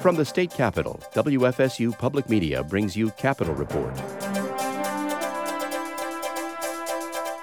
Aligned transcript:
From 0.00 0.16
the 0.16 0.24
state 0.24 0.50
capitol, 0.50 1.00
WFSU 1.14 1.96
Public 1.98 2.28
Media 2.28 2.62
brings 2.62 2.96
you 2.96 3.10
Capitol 3.12 3.54
Report. 3.54 3.94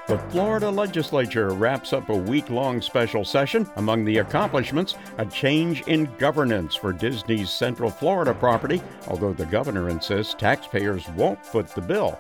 The 0.08 0.18
Florida 0.30 0.70
legislature 0.70 1.50
wraps 1.50 1.94
up 1.94 2.10
a 2.10 2.16
week 2.16 2.50
long 2.50 2.82
special 2.82 3.26
session. 3.26 3.68
Among 3.78 4.06
the 4.06 4.20
accomplishments, 4.20 4.96
a 5.18 5.26
change 5.26 5.82
in 5.88 6.10
governance 6.18 6.76
for 6.76 6.94
Disney's 6.94 7.50
Central 7.50 7.90
Florida 7.90 8.34
property, 8.34 8.82
although 9.08 9.34
the 9.34 9.46
governor 9.46 9.90
insists 9.90 10.34
taxpayers 10.34 11.08
won't 11.16 11.44
foot 11.46 11.68
the 11.70 11.82
bill. 11.82 12.20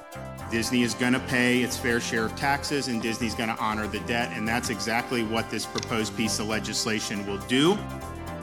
Disney 0.50 0.82
is 0.82 0.94
going 0.94 1.14
to 1.14 1.20
pay 1.22 1.62
its 1.62 1.78
fair 1.78 2.00
share 2.00 2.26
of 2.26 2.36
taxes 2.36 2.88
and 2.88 3.02
Disney's 3.02 3.36
going 3.36 3.50
to 3.50 3.62
honor 3.62 3.88
the 3.88 4.00
debt, 4.02 4.32
and 4.34 4.48
that's 4.48 4.70
exactly 4.70 5.24
what 5.24 5.50
this 5.52 5.66
proposed 5.66 6.16
piece 6.18 6.40
of 6.40 6.48
legislation 6.48 7.26
will 7.28 7.40
do. 7.48 7.78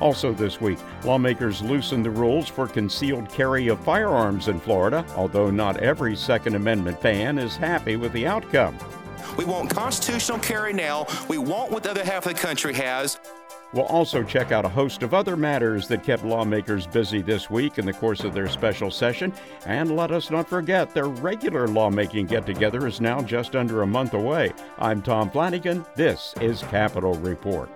Also, 0.01 0.33
this 0.33 0.61
week, 0.61 0.79
lawmakers 1.05 1.61
loosened 1.63 2.05
the 2.05 2.11
rules 2.11 2.49
for 2.49 2.67
concealed 2.67 3.29
carry 3.29 3.69
of 3.69 3.79
firearms 3.85 4.49
in 4.49 4.59
Florida, 4.59 5.05
although 5.15 5.51
not 5.51 5.77
every 5.77 6.17
Second 6.17 6.55
Amendment 6.55 7.01
fan 7.01 7.39
is 7.39 7.57
happy 7.57 7.97
with 7.97 8.13
the 8.13 8.27
outcome. 8.27 8.77
We 9.37 9.45
want 9.45 9.71
constitutional 9.71 10.39
carry 10.39 10.73
now. 10.73 11.07
We 11.29 11.39
want 11.39 11.71
what 11.71 11.83
the 11.83 11.91
other 11.91 12.05
half 12.05 12.27
of 12.27 12.35
the 12.35 12.41
country 12.41 12.75
has. 12.75 13.19
We'll 13.73 13.85
also 13.85 14.25
check 14.25 14.51
out 14.51 14.65
a 14.65 14.69
host 14.69 15.05
of 15.05 15.15
other 15.15 15.37
matters 15.37 15.87
that 15.89 16.03
kept 16.03 16.25
lawmakers 16.25 16.89
busy 16.89 17.23
this 17.23 17.49
week 17.49 17.79
in 17.79 17.87
the 17.87 17.93
course 17.93 18.25
of 18.25 18.35
their 18.35 18.49
special 18.49 18.91
session. 18.91 19.33
And 19.65 19.97
let 19.97 20.11
us 20.11 20.29
not 20.29 20.49
forget 20.49 20.93
their 20.93 21.07
regular 21.07 21.69
lawmaking 21.69 22.27
get 22.27 22.47
together 22.47 22.87
is 22.89 23.01
now 23.01 23.23
just 23.23 23.55
under 23.55 23.83
a 23.83 23.87
month 23.87 24.15
away. 24.15 24.53
I'm 24.79 25.03
Tom 25.03 25.31
Flanagan. 25.31 25.87
This 25.95 26.35
is 26.41 26.63
Capitol 26.63 27.15
Report. 27.15 27.71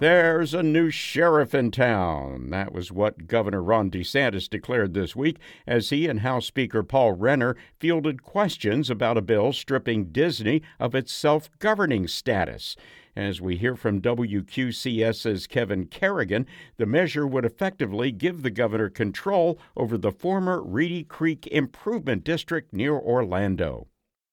There's 0.00 0.54
a 0.54 0.62
new 0.62 0.88
sheriff 0.88 1.54
in 1.54 1.70
town. 1.70 2.48
That 2.48 2.72
was 2.72 2.90
what 2.90 3.26
Governor 3.26 3.62
Ron 3.62 3.90
DeSantis 3.90 4.48
declared 4.48 4.94
this 4.94 5.14
week 5.14 5.36
as 5.66 5.90
he 5.90 6.06
and 6.06 6.20
House 6.20 6.46
Speaker 6.46 6.82
Paul 6.82 7.12
Renner 7.12 7.54
fielded 7.78 8.22
questions 8.22 8.88
about 8.88 9.18
a 9.18 9.20
bill 9.20 9.52
stripping 9.52 10.06
Disney 10.06 10.62
of 10.78 10.94
its 10.94 11.12
self 11.12 11.50
governing 11.58 12.08
status. 12.08 12.76
As 13.14 13.42
we 13.42 13.58
hear 13.58 13.76
from 13.76 14.00
WQCS's 14.00 15.46
Kevin 15.46 15.84
Kerrigan, 15.84 16.46
the 16.78 16.86
measure 16.86 17.26
would 17.26 17.44
effectively 17.44 18.10
give 18.10 18.40
the 18.40 18.48
governor 18.48 18.88
control 18.88 19.58
over 19.76 19.98
the 19.98 20.12
former 20.12 20.62
Reedy 20.62 21.04
Creek 21.04 21.46
Improvement 21.48 22.24
District 22.24 22.72
near 22.72 22.94
Orlando. 22.94 23.89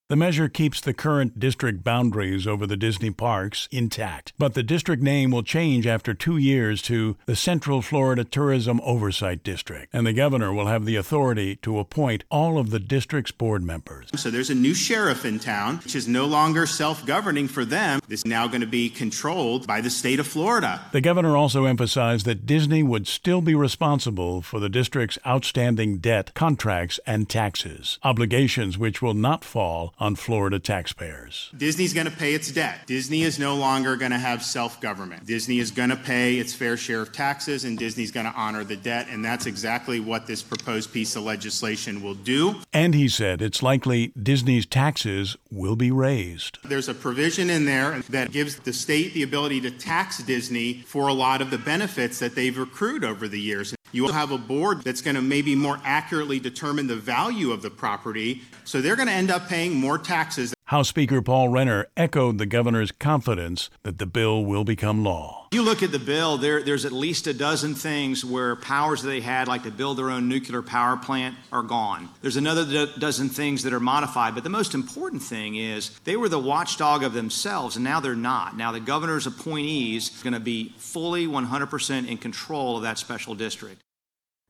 The 0.10 0.16
measure 0.16 0.48
keeps 0.48 0.80
the 0.80 0.94
current 0.94 1.38
district 1.38 1.84
boundaries 1.84 2.48
over 2.48 2.66
the 2.66 2.78
Disney 2.78 3.12
parks 3.12 3.68
intact, 3.74 4.32
but 4.38 4.54
the 4.54 4.64
district 4.64 5.04
name 5.04 5.32
will 5.32 5.44
change 5.44 5.86
after 5.86 6.14
two 6.14 6.38
years 6.38 6.82
to 6.84 7.18
the 7.26 7.36
Central 7.36 7.82
Florida 7.82 8.24
Tourism 8.24 8.80
Oversight 8.86 9.44
District, 9.44 9.94
and 9.94 10.08
the 10.08 10.14
governor 10.14 10.54
will 10.54 10.68
have 10.68 10.86
the 10.86 10.96
authority 10.96 11.58
to 11.58 11.78
appoint 11.78 12.24
all 12.32 12.58
of 12.58 12.70
the 12.70 12.80
district's 12.80 13.34
board 13.34 13.64
members. 13.64 14.08
So 14.16 14.32
there's 14.32 14.50
a 14.50 14.56
new 14.56 14.74
sheriff 14.74 15.26
in 15.26 15.40
town, 15.40 15.80
which 15.80 15.94
is 15.94 16.08
no 16.08 16.26
longer 16.26 16.66
self 16.66 17.06
governing 17.06 17.50
for 17.50 17.66
them. 17.66 18.00
It's 18.08 18.26
now 18.26 18.48
going 18.48 18.62
to 18.62 18.66
be 18.66 18.90
controlled 18.90 19.68
by 19.68 19.82
the 19.82 19.90
state 19.90 20.22
of 20.22 20.28
Florida. 20.28 20.86
The 20.94 21.02
governor 21.02 21.36
also 21.36 21.66
emphasized 21.66 22.26
that 22.28 22.46
Disney 22.46 22.82
would 22.82 23.08
still 23.08 23.42
be 23.42 23.56
responsible 23.56 24.42
for 24.42 24.62
the 24.62 24.70
district's 24.70 25.18
outstanding 25.28 25.98
debt, 25.98 26.34
contracts, 26.34 26.98
and 27.06 27.28
taxes, 27.28 28.00
obligations 28.04 28.78
which 28.78 29.02
will 29.02 29.14
not 29.14 29.44
fall 29.44 29.94
on 30.00 30.16
Florida 30.16 30.60
taxpayers. 30.60 31.52
Disney's 31.58 31.94
going 31.94 32.06
to 32.06 32.16
pay 32.16 32.34
its 32.34 32.52
debt. 32.52 32.86
Disney 32.86 33.24
is 33.24 33.40
no 33.40 33.56
longer 33.56 33.96
going 33.96 34.12
to 34.12 34.18
have 34.18 34.44
self 34.44 34.80
government. 34.80 35.26
Disney 35.26 35.60
is 35.60 35.72
going 35.72 35.90
to 35.90 35.96
pay 35.96 36.38
its 36.38 36.54
fair 36.54 36.78
share 36.78 37.02
of 37.02 37.12
taxes, 37.12 37.64
and 37.64 37.78
Disney's 37.78 38.12
going 38.12 38.26
to 38.26 38.34
honor 38.34 38.64
the 38.64 38.76
debt. 38.76 39.08
And 39.10 39.24
that's 39.24 39.46
exactly 39.46 40.00
what 40.00 40.28
this 40.28 40.44
proposed 40.44 40.94
piece 40.94 41.16
of 41.16 41.24
legislation 41.24 42.02
will 42.04 42.14
do. 42.14 42.56
And 42.74 42.94
he 42.94 43.10
said 43.10 43.42
it's 43.42 43.64
likely 43.64 44.14
Disney's 44.22 44.66
taxes 44.66 45.36
will 45.52 45.76
be 45.76 45.92
raised. 45.92 46.60
There's 46.64 46.90
a 46.90 46.94
provision 46.94 47.50
in 47.50 47.66
there 47.66 48.00
that 48.10 48.32
gives 48.32 48.58
the 48.58 48.74
state 48.74 49.14
the 49.14 49.24
ability 49.24 49.62
to 49.62 49.72
tax 49.72 50.20
Disney 50.20 50.84
for 50.86 51.08
a 51.08 51.14
lot 51.14 51.42
of 51.42 51.50
the 51.50 51.58
benefits 51.58 52.20
that 52.20 52.36
they've 52.36 52.58
accrued 52.58 53.04
over 53.04 53.28
the 53.28 53.40
years. 53.40 53.74
You 53.94 54.04
will 54.04 54.14
have 54.14 54.32
a 54.32 54.38
board 54.38 54.82
that's 54.84 55.02
going 55.02 55.16
to 55.16 55.22
maybe 55.22 55.56
more 55.56 55.80
accurately 55.84 56.40
determine 56.40 56.88
the 56.88 56.98
value 56.98 57.52
of 57.52 57.62
the 57.62 57.70
property. 57.70 58.42
So 58.66 58.82
they're 58.82 58.98
going 58.98 59.08
to 59.08 59.14
end 59.14 59.32
up 59.32 59.48
paying 59.48 59.74
more 59.74 59.87
taxes. 59.96 60.54
House 60.66 60.90
Speaker 60.90 61.22
Paul 61.22 61.48
Renner 61.48 61.88
echoed 61.96 62.40
the 62.40 62.46
governor's 62.46 62.92
confidence 62.92 63.70
that 63.84 64.00
the 64.00 64.06
bill 64.06 64.44
will 64.44 64.66
become 64.66 65.02
law. 65.02 65.48
You 65.54 65.62
look 65.62 65.82
at 65.82 65.94
the 65.94 66.00
bill, 66.00 66.38
there, 66.38 66.62
there's 66.62 66.84
at 66.84 66.92
least 66.92 67.26
a 67.26 67.34
dozen 67.34 67.74
things 67.74 68.26
where 68.26 68.58
powers 68.58 69.02
they 69.02 69.22
had, 69.22 69.48
like 69.48 69.64
to 69.64 69.72
build 69.72 69.98
their 69.98 70.10
own 70.10 70.28
nuclear 70.28 70.62
power 70.62 70.98
plant, 70.98 71.38
are 71.54 71.64
gone. 71.64 72.10
There's 72.22 72.36
another 72.36 72.66
do- 72.66 73.00
dozen 73.00 73.30
things 73.30 73.64
that 73.64 73.72
are 73.72 73.80
modified, 73.80 74.36
but 74.36 74.44
the 74.44 74.50
most 74.50 74.74
important 74.74 75.22
thing 75.22 75.56
is 75.56 75.98
they 76.04 76.18
were 76.18 76.28
the 76.28 76.38
watchdog 76.38 77.02
of 77.02 77.14
themselves, 77.14 77.78
and 77.78 77.86
now 77.86 78.02
they're 78.02 78.14
not. 78.14 78.58
Now 78.58 78.74
the 78.74 78.82
governor's 78.82 79.26
appointees 79.26 80.20
are 80.20 80.24
going 80.26 80.34
to 80.34 80.42
be 80.42 80.74
fully 80.78 81.28
100% 81.28 82.08
in 82.10 82.18
control 82.18 82.76
of 82.76 82.84
that 82.84 82.98
special 82.98 83.36
district. 83.36 83.82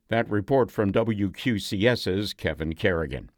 That 0.09 0.27
report 0.31 0.71
from 0.71 0.91
WQCS's 0.91 2.33
Kevin 2.33 2.73
Kerrigan. 2.73 3.29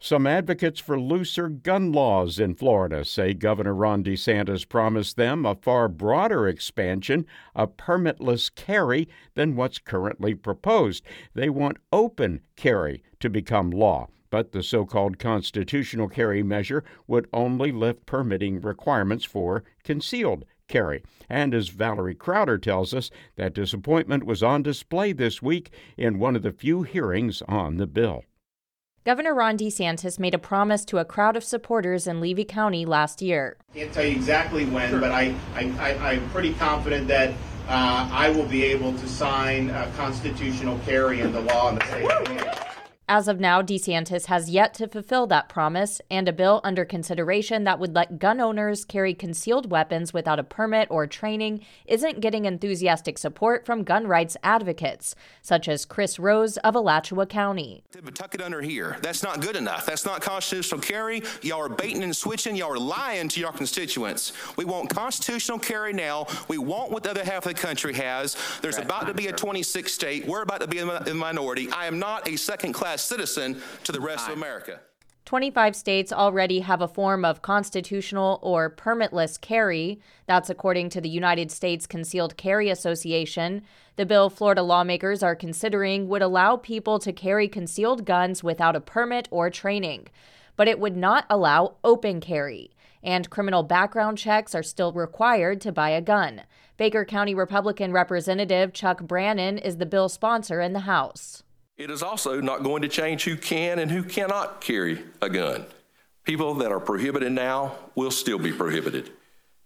Some 0.00 0.28
advocates 0.28 0.78
for 0.78 0.98
looser 0.98 1.48
gun 1.48 1.90
laws 1.90 2.38
in 2.38 2.54
Florida 2.54 3.04
say 3.04 3.34
Governor 3.34 3.74
Ron 3.74 4.04
DeSantis 4.04 4.66
promised 4.68 5.16
them 5.16 5.44
a 5.44 5.56
far 5.56 5.88
broader 5.88 6.46
expansion 6.46 7.26
of 7.56 7.76
permitless 7.76 8.48
carry 8.54 9.08
than 9.34 9.56
what's 9.56 9.80
currently 9.80 10.36
proposed. 10.36 11.04
They 11.34 11.50
want 11.50 11.78
open 11.92 12.42
carry 12.54 13.02
to 13.18 13.28
become 13.28 13.72
law, 13.72 14.06
but 14.30 14.52
the 14.52 14.62
so 14.62 14.86
called 14.86 15.18
constitutional 15.18 16.08
carry 16.08 16.44
measure 16.44 16.84
would 17.08 17.26
only 17.32 17.72
lift 17.72 18.06
permitting 18.06 18.60
requirements 18.60 19.24
for 19.24 19.64
concealed 19.82 20.44
carry. 20.68 21.02
And 21.28 21.52
as 21.52 21.70
Valerie 21.70 22.14
Crowder 22.14 22.58
tells 22.58 22.94
us, 22.94 23.10
that 23.34 23.52
disappointment 23.52 24.24
was 24.24 24.44
on 24.44 24.62
display 24.62 25.12
this 25.12 25.42
week 25.42 25.72
in 25.96 26.20
one 26.20 26.36
of 26.36 26.42
the 26.42 26.52
few 26.52 26.84
hearings 26.84 27.42
on 27.48 27.78
the 27.78 27.86
bill. 27.88 28.22
Governor 29.08 29.32
Ron 29.32 29.56
DeSantis 29.56 30.18
made 30.18 30.34
a 30.34 30.38
promise 30.38 30.84
to 30.84 30.98
a 30.98 31.04
crowd 31.06 31.34
of 31.34 31.42
supporters 31.42 32.06
in 32.06 32.20
Levy 32.20 32.44
County 32.44 32.84
last 32.84 33.22
year. 33.22 33.56
Can't 33.74 33.90
tell 33.90 34.04
you 34.04 34.14
exactly 34.14 34.66
when, 34.66 34.90
sure. 34.90 35.00
but 35.00 35.12
I, 35.12 35.34
I, 35.54 35.72
I, 35.80 36.12
am 36.12 36.28
pretty 36.28 36.52
confident 36.52 37.08
that 37.08 37.30
uh, 37.70 38.06
I 38.12 38.28
will 38.28 38.44
be 38.44 38.64
able 38.64 38.92
to 38.92 39.08
sign 39.08 39.70
a 39.70 39.90
constitutional 39.96 40.78
carry 40.80 41.22
into 41.22 41.40
law 41.40 41.70
in 41.70 41.76
the 41.76 41.86
state. 41.86 42.67
As 43.10 43.26
of 43.26 43.40
now, 43.40 43.62
DeSantis 43.62 44.26
has 44.26 44.50
yet 44.50 44.74
to 44.74 44.86
fulfill 44.86 45.26
that 45.28 45.48
promise, 45.48 46.02
and 46.10 46.28
a 46.28 46.32
bill 46.32 46.60
under 46.62 46.84
consideration 46.84 47.64
that 47.64 47.78
would 47.78 47.94
let 47.94 48.18
gun 48.18 48.38
owners 48.38 48.84
carry 48.84 49.14
concealed 49.14 49.70
weapons 49.70 50.12
without 50.12 50.38
a 50.38 50.44
permit 50.44 50.88
or 50.90 51.06
training 51.06 51.64
isn't 51.86 52.20
getting 52.20 52.44
enthusiastic 52.44 53.16
support 53.16 53.64
from 53.64 53.82
gun 53.82 54.06
rights 54.06 54.36
advocates, 54.42 55.14
such 55.40 55.70
as 55.70 55.86
Chris 55.86 56.18
Rose 56.18 56.58
of 56.58 56.74
Alachua 56.74 57.24
County. 57.24 57.82
Tuck 58.12 58.34
it 58.34 58.42
under 58.42 58.60
here. 58.60 58.98
That's 59.00 59.22
not 59.22 59.40
good 59.40 59.56
enough. 59.56 59.86
That's 59.86 60.04
not 60.04 60.20
constitutional 60.20 60.82
carry. 60.82 61.22
Y'all 61.40 61.62
are 61.62 61.70
baiting 61.70 62.02
and 62.02 62.14
switching. 62.14 62.56
Y'all 62.56 62.74
are 62.74 62.78
lying 62.78 63.28
to 63.28 63.40
your 63.40 63.52
constituents. 63.52 64.34
We 64.58 64.66
want 64.66 64.90
constitutional 64.90 65.58
carry 65.58 65.94
now. 65.94 66.26
We 66.48 66.58
want 66.58 66.90
what 66.90 67.04
the 67.04 67.10
other 67.12 67.24
half 67.24 67.46
of 67.46 67.54
the 67.54 67.58
country 67.58 67.94
has. 67.94 68.36
There's 68.60 68.76
about 68.76 69.06
to 69.06 69.14
be 69.14 69.28
a 69.28 69.32
26 69.32 69.90
state. 69.90 70.26
We're 70.26 70.42
about 70.42 70.60
to 70.60 70.66
be 70.66 70.76
in 70.76 70.88
the 70.88 71.14
minority. 71.14 71.70
I 71.70 71.86
am 71.86 71.98
not 71.98 72.28
a 72.28 72.36
second 72.36 72.74
class 72.74 72.97
citizen 72.98 73.62
to 73.84 73.92
the 73.92 74.00
rest 74.00 74.28
of 74.28 74.36
America. 74.36 74.80
25 75.28 75.76
states 75.76 76.10
already 76.10 76.60
have 76.60 76.80
a 76.80 76.88
form 76.88 77.22
of 77.22 77.42
constitutional 77.42 78.38
or 78.40 78.74
permitless 78.74 79.38
carry. 79.38 80.00
That's 80.24 80.48
according 80.48 80.88
to 80.88 81.02
the 81.02 81.08
United 81.10 81.50
States 81.50 81.86
Concealed 81.86 82.38
Carry 82.38 82.70
Association. 82.70 83.60
The 83.96 84.06
bill 84.06 84.30
Florida 84.30 84.62
lawmakers 84.62 85.22
are 85.22 85.36
considering 85.36 86.08
would 86.08 86.22
allow 86.22 86.56
people 86.56 86.98
to 87.00 87.12
carry 87.12 87.46
concealed 87.46 88.06
guns 88.06 88.42
without 88.42 88.74
a 88.74 88.80
permit 88.80 89.28
or 89.30 89.50
training, 89.50 90.08
but 90.56 90.66
it 90.66 90.80
would 90.80 90.96
not 90.96 91.26
allow 91.28 91.76
open 91.84 92.22
carry. 92.22 92.70
And 93.02 93.28
criminal 93.28 93.62
background 93.62 94.16
checks 94.16 94.54
are 94.54 94.62
still 94.62 94.92
required 94.92 95.60
to 95.60 95.72
buy 95.72 95.90
a 95.90 96.00
gun. 96.00 96.44
Baker 96.78 97.04
County 97.04 97.34
Republican 97.34 97.92
Representative 97.92 98.72
Chuck 98.72 99.02
Brannon 99.02 99.58
is 99.58 99.76
the 99.76 99.84
bill 99.84 100.08
sponsor 100.08 100.62
in 100.62 100.72
the 100.72 100.80
House. 100.80 101.42
It 101.78 101.90
is 101.90 102.02
also 102.02 102.40
not 102.40 102.64
going 102.64 102.82
to 102.82 102.88
change 102.88 103.22
who 103.22 103.36
can 103.36 103.78
and 103.78 103.88
who 103.88 104.02
cannot 104.02 104.60
carry 104.60 105.04
a 105.22 105.30
gun. 105.30 105.64
People 106.24 106.54
that 106.54 106.72
are 106.72 106.80
prohibited 106.80 107.30
now 107.30 107.76
will 107.94 108.10
still 108.10 108.38
be 108.38 108.52
prohibited. 108.52 109.10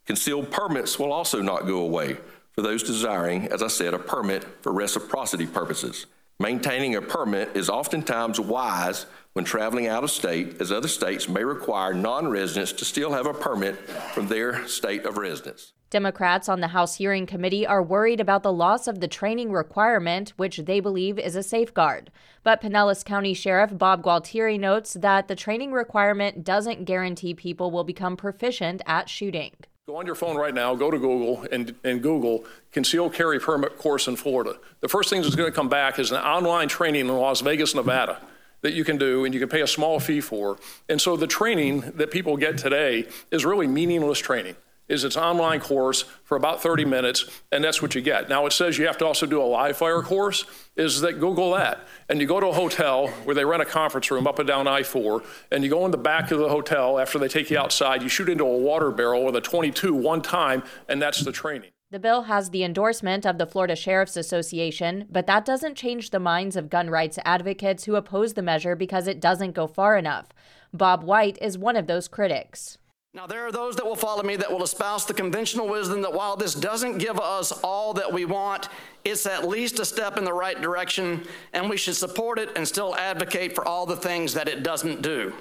Concealed 0.06 0.50
permits 0.50 0.98
will 0.98 1.10
also 1.10 1.40
not 1.40 1.66
go 1.66 1.78
away 1.78 2.18
for 2.52 2.60
those 2.60 2.82
desiring, 2.82 3.48
as 3.48 3.62
I 3.62 3.68
said, 3.68 3.94
a 3.94 3.98
permit 3.98 4.44
for 4.62 4.72
reciprocity 4.72 5.46
purposes. 5.46 6.04
Maintaining 6.38 6.96
a 6.96 7.02
permit 7.02 7.56
is 7.56 7.70
oftentimes 7.70 8.38
wise 8.38 9.06
when 9.32 9.44
traveling 9.44 9.86
out 9.86 10.04
of 10.04 10.10
state, 10.10 10.60
as 10.60 10.70
other 10.70 10.88
states 10.88 11.28
may 11.28 11.44
require 11.44 11.94
non 11.94 12.28
residents 12.28 12.72
to 12.72 12.84
still 12.84 13.12
have 13.12 13.26
a 13.26 13.34
permit 13.34 13.76
from 14.14 14.28
their 14.28 14.66
state 14.68 15.04
of 15.04 15.16
residence. 15.16 15.72
Democrats 15.90 16.48
on 16.48 16.60
the 16.60 16.68
House 16.68 16.96
Hearing 16.96 17.26
Committee 17.26 17.66
are 17.66 17.82
worried 17.82 18.18
about 18.18 18.42
the 18.42 18.52
loss 18.52 18.88
of 18.88 19.00
the 19.00 19.08
training 19.08 19.52
requirement, 19.52 20.32
which 20.36 20.58
they 20.58 20.80
believe 20.80 21.18
is 21.18 21.36
a 21.36 21.42
safeguard. 21.42 22.10
But 22.42 22.62
Pinellas 22.62 23.04
County 23.04 23.34
Sheriff 23.34 23.76
Bob 23.76 24.02
Gualtieri 24.02 24.58
notes 24.58 24.94
that 24.94 25.28
the 25.28 25.36
training 25.36 25.72
requirement 25.72 26.44
doesn't 26.44 26.86
guarantee 26.86 27.34
people 27.34 27.70
will 27.70 27.84
become 27.84 28.16
proficient 28.16 28.80
at 28.86 29.10
shooting. 29.10 29.52
Go 29.86 29.96
on 29.96 30.06
your 30.06 30.14
phone 30.14 30.36
right 30.36 30.54
now, 30.54 30.74
go 30.74 30.90
to 30.90 30.98
Google 30.98 31.46
and, 31.52 31.74
and 31.84 32.02
Google 32.02 32.46
concealed 32.70 33.12
carry 33.12 33.38
permit 33.38 33.76
course 33.76 34.08
in 34.08 34.16
Florida. 34.16 34.56
The 34.80 34.88
first 34.88 35.10
thing 35.10 35.20
that's 35.20 35.34
going 35.34 35.50
to 35.50 35.54
come 35.54 35.68
back 35.68 35.98
is 35.98 36.10
an 36.10 36.22
online 36.22 36.68
training 36.68 37.02
in 37.02 37.08
Las 37.08 37.42
Vegas, 37.42 37.74
Nevada 37.74 38.18
that 38.62 38.72
you 38.72 38.84
can 38.84 38.96
do 38.96 39.24
and 39.24 39.34
you 39.34 39.40
can 39.40 39.48
pay 39.48 39.60
a 39.60 39.66
small 39.66 40.00
fee 40.00 40.20
for. 40.20 40.58
And 40.88 41.00
so 41.00 41.16
the 41.16 41.26
training 41.26 41.92
that 41.96 42.10
people 42.10 42.36
get 42.36 42.58
today 42.58 43.06
is 43.30 43.44
really 43.44 43.66
meaningless 43.66 44.18
training 44.18 44.56
is 44.88 45.04
its 45.04 45.16
online 45.16 45.60
course 45.60 46.02
for 46.24 46.36
about 46.36 46.62
30 46.62 46.84
minutes, 46.84 47.24
and 47.50 47.64
that's 47.64 47.80
what 47.80 47.94
you 47.94 48.02
get. 48.02 48.28
Now 48.28 48.46
it 48.46 48.52
says 48.52 48.76
you 48.76 48.86
have 48.86 48.98
to 48.98 49.06
also 49.06 49.26
do 49.26 49.40
a 49.40 49.44
live 49.44 49.76
fire 49.76 50.02
course. 50.02 50.44
Is 50.76 51.00
that 51.00 51.18
Google 51.20 51.52
that? 51.52 51.86
And 52.08 52.20
you 52.20 52.26
go 52.26 52.40
to 52.40 52.48
a 52.48 52.52
hotel 52.52 53.08
where 53.24 53.34
they 53.34 53.44
rent 53.44 53.62
a 53.62 53.66
conference 53.66 54.10
room 54.10 54.26
up 54.26 54.38
and 54.38 54.46
down 54.46 54.66
I-4, 54.66 55.24
and 55.50 55.64
you 55.64 55.70
go 55.70 55.84
in 55.86 55.92
the 55.92 55.98
back 55.98 56.30
of 56.30 56.38
the 56.38 56.48
hotel 56.48 56.98
after 56.98 57.18
they 57.18 57.28
take 57.28 57.50
you 57.50 57.58
outside. 57.58 58.02
You 58.02 58.08
shoot 58.08 58.28
into 58.28 58.44
a 58.44 58.58
water 58.58 58.90
barrel 58.90 59.24
with 59.24 59.36
a 59.36 59.40
22 59.40 59.94
one 59.94 60.20
time, 60.20 60.62
and 60.88 61.00
that's 61.00 61.20
the 61.20 61.32
training. 61.32 61.70
The 61.92 61.98
bill 61.98 62.22
has 62.22 62.48
the 62.48 62.64
endorsement 62.64 63.26
of 63.26 63.36
the 63.36 63.44
Florida 63.44 63.76
Sheriff's 63.76 64.16
Association, 64.16 65.04
but 65.10 65.26
that 65.26 65.44
doesn't 65.44 65.76
change 65.76 66.08
the 66.08 66.18
minds 66.18 66.56
of 66.56 66.70
gun 66.70 66.88
rights 66.88 67.18
advocates 67.22 67.84
who 67.84 67.96
oppose 67.96 68.32
the 68.32 68.40
measure 68.40 68.74
because 68.74 69.06
it 69.06 69.20
doesn't 69.20 69.52
go 69.52 69.66
far 69.66 69.98
enough. 69.98 70.30
Bob 70.72 71.04
White 71.04 71.36
is 71.42 71.58
one 71.58 71.76
of 71.76 71.86
those 71.86 72.08
critics. 72.08 72.78
Now, 73.12 73.26
there 73.26 73.46
are 73.46 73.52
those 73.52 73.76
that 73.76 73.84
will 73.84 73.94
follow 73.94 74.22
me 74.22 74.36
that 74.36 74.50
will 74.50 74.62
espouse 74.62 75.04
the 75.04 75.12
conventional 75.12 75.68
wisdom 75.68 76.00
that 76.00 76.14
while 76.14 76.34
this 76.34 76.54
doesn't 76.54 76.96
give 76.96 77.20
us 77.20 77.52
all 77.62 77.92
that 77.92 78.10
we 78.10 78.24
want, 78.24 78.70
it's 79.04 79.26
at 79.26 79.46
least 79.46 79.78
a 79.78 79.84
step 79.84 80.16
in 80.16 80.24
the 80.24 80.32
right 80.32 80.62
direction, 80.62 81.26
and 81.52 81.68
we 81.68 81.76
should 81.76 81.94
support 81.94 82.38
it 82.38 82.48
and 82.56 82.66
still 82.66 82.96
advocate 82.96 83.54
for 83.54 83.68
all 83.68 83.84
the 83.84 83.96
things 83.96 84.32
that 84.32 84.48
it 84.48 84.62
doesn't 84.62 85.02
do. 85.02 85.34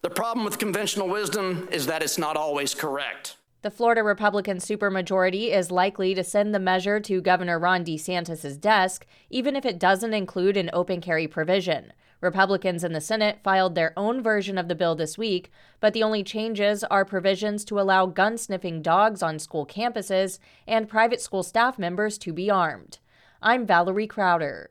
The 0.00 0.08
problem 0.08 0.46
with 0.46 0.58
conventional 0.58 1.06
wisdom 1.06 1.68
is 1.70 1.84
that 1.84 2.02
it's 2.02 2.16
not 2.16 2.38
always 2.38 2.74
correct. 2.74 3.36
The 3.60 3.72
Florida 3.72 4.04
Republican 4.04 4.58
supermajority 4.58 5.50
is 5.52 5.72
likely 5.72 6.14
to 6.14 6.22
send 6.22 6.54
the 6.54 6.60
measure 6.60 7.00
to 7.00 7.20
Governor 7.20 7.58
Ron 7.58 7.84
DeSantis' 7.84 8.60
desk, 8.60 9.04
even 9.30 9.56
if 9.56 9.66
it 9.66 9.80
doesn't 9.80 10.14
include 10.14 10.56
an 10.56 10.70
open 10.72 11.00
carry 11.00 11.26
provision. 11.26 11.92
Republicans 12.20 12.84
in 12.84 12.92
the 12.92 13.00
Senate 13.00 13.40
filed 13.42 13.74
their 13.74 13.92
own 13.96 14.22
version 14.22 14.58
of 14.58 14.68
the 14.68 14.76
bill 14.76 14.94
this 14.94 15.18
week, 15.18 15.50
but 15.80 15.92
the 15.92 16.04
only 16.04 16.22
changes 16.22 16.84
are 16.84 17.04
provisions 17.04 17.64
to 17.64 17.80
allow 17.80 18.06
gun 18.06 18.38
sniffing 18.38 18.80
dogs 18.80 19.24
on 19.24 19.40
school 19.40 19.66
campuses 19.66 20.38
and 20.64 20.88
private 20.88 21.20
school 21.20 21.42
staff 21.42 21.80
members 21.80 22.16
to 22.18 22.32
be 22.32 22.48
armed. 22.48 22.98
I'm 23.42 23.66
Valerie 23.66 24.06
Crowder. 24.06 24.70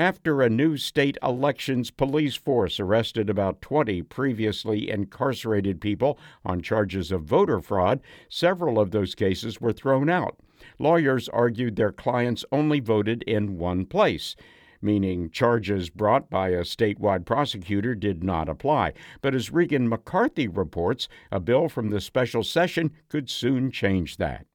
After 0.00 0.40
a 0.40 0.48
new 0.48 0.78
state 0.78 1.18
elections 1.22 1.90
police 1.90 2.34
force 2.34 2.80
arrested 2.80 3.28
about 3.28 3.60
20 3.60 4.00
previously 4.04 4.88
incarcerated 4.88 5.78
people 5.78 6.18
on 6.42 6.62
charges 6.62 7.12
of 7.12 7.24
voter 7.24 7.60
fraud, 7.60 8.00
several 8.30 8.80
of 8.80 8.92
those 8.92 9.14
cases 9.14 9.60
were 9.60 9.74
thrown 9.74 10.08
out. 10.08 10.38
Lawyers 10.78 11.28
argued 11.28 11.76
their 11.76 11.92
clients 11.92 12.46
only 12.50 12.80
voted 12.80 13.22
in 13.24 13.58
one 13.58 13.84
place 13.84 14.36
meaning 14.80 15.28
charges 15.28 15.90
brought 15.90 16.30
by 16.30 16.48
a 16.48 16.62
statewide 16.62 17.26
prosecutor 17.26 17.94
did 17.94 18.24
not 18.24 18.48
apply. 18.48 18.94
But 19.20 19.34
as 19.34 19.52
Regan 19.52 19.86
McCarthy 19.86 20.48
reports, 20.48 21.06
a 21.30 21.38
bill 21.38 21.68
from 21.68 21.90
the 21.90 22.00
special 22.00 22.42
session 22.42 22.92
could 23.10 23.28
soon 23.28 23.70
change 23.70 24.16
that. 24.16 24.46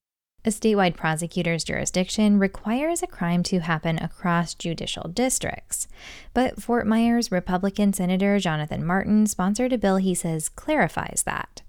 A 0.46 0.50
statewide 0.50 0.96
prosecutor's 0.96 1.64
jurisdiction 1.64 2.38
requires 2.38 3.02
a 3.02 3.08
crime 3.08 3.42
to 3.44 3.62
happen 3.62 3.98
across 3.98 4.54
judicial 4.54 5.10
districts. 5.10 5.88
But 6.36 6.62
Fort 6.62 6.86
Myers 6.86 7.32
Republican 7.32 7.94
Senator 7.94 8.38
Jonathan 8.38 8.86
Martin 8.86 9.26
sponsored 9.26 9.74
a 9.74 9.80
bill 9.80 9.98
he 9.98 10.14
says 10.14 10.50
clarifies 10.50 11.24
that. 11.26 11.64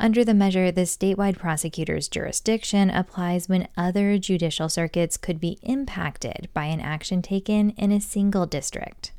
Under 0.00 0.24
the 0.24 0.34
measure, 0.34 0.72
the 0.72 0.82
statewide 0.82 1.38
prosecutor's 1.38 2.08
jurisdiction 2.08 2.90
applies 2.90 3.48
when 3.48 3.68
other 3.76 4.18
judicial 4.18 4.68
circuits 4.68 5.16
could 5.16 5.38
be 5.38 5.60
impacted 5.62 6.48
by 6.52 6.64
an 6.64 6.80
action 6.80 7.22
taken 7.22 7.70
in 7.70 7.92
a 7.92 8.00
single 8.00 8.44
district. 8.44 9.12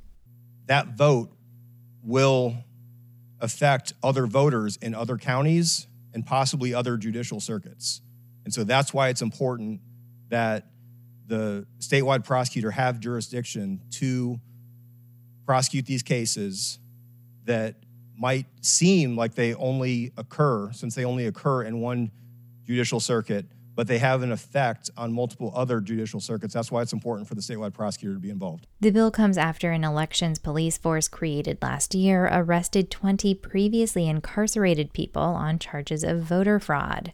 That 0.65 0.98
vote 0.98 1.31
will 2.04 2.57
affect 3.39 3.94
other 4.04 4.27
voters 4.27 4.75
in 4.75 4.94
other 4.94 5.15
counties 5.15 5.88
and 6.13 6.25
possibly 6.25 6.74
other 6.74 6.98
judicial 6.98 7.39
circuits. 7.39 8.01
And 8.47 8.53
so 8.53 8.63
that's 8.63 8.94
why 8.94 9.09
it's 9.09 9.21
important 9.21 9.81
that 10.29 10.67
the 11.25 11.67
statewide 11.79 12.23
prosecutor 12.23 12.71
have 12.71 13.01
jurisdiction 13.01 13.81
to 13.95 14.39
prosecute 15.45 15.85
these 15.85 16.01
cases 16.01 16.79
that 17.44 17.75
might 18.17 18.45
seem 18.61 19.17
like 19.17 19.35
they 19.35 19.53
only 19.55 20.13
occur, 20.15 20.71
since 20.71 20.95
they 20.95 21.03
only 21.03 21.25
occur 21.25 21.63
in 21.63 21.81
one 21.81 22.09
judicial 22.65 23.01
circuit, 23.01 23.47
but 23.75 23.85
they 23.88 23.97
have 23.97 24.23
an 24.23 24.31
effect 24.31 24.89
on 24.95 25.11
multiple 25.11 25.51
other 25.53 25.81
judicial 25.81 26.21
circuits. 26.21 26.53
That's 26.53 26.71
why 26.71 26.81
it's 26.81 26.94
important 26.94 27.27
for 27.27 27.35
the 27.35 27.41
statewide 27.41 27.73
prosecutor 27.73 28.13
to 28.13 28.21
be 28.21 28.29
involved. 28.29 28.65
The 28.79 28.91
bill 28.91 29.11
comes 29.11 29.38
after 29.38 29.71
an 29.71 29.83
elections 29.83 30.39
police 30.39 30.77
force 30.77 31.09
created 31.09 31.57
last 31.61 31.94
year 31.94 32.29
arrested 32.31 32.89
20 32.89 33.35
previously 33.35 34.07
incarcerated 34.07 34.94
people 34.94 35.21
on 35.21 35.59
charges 35.59 36.05
of 36.05 36.21
voter 36.21 36.61
fraud. 36.61 37.11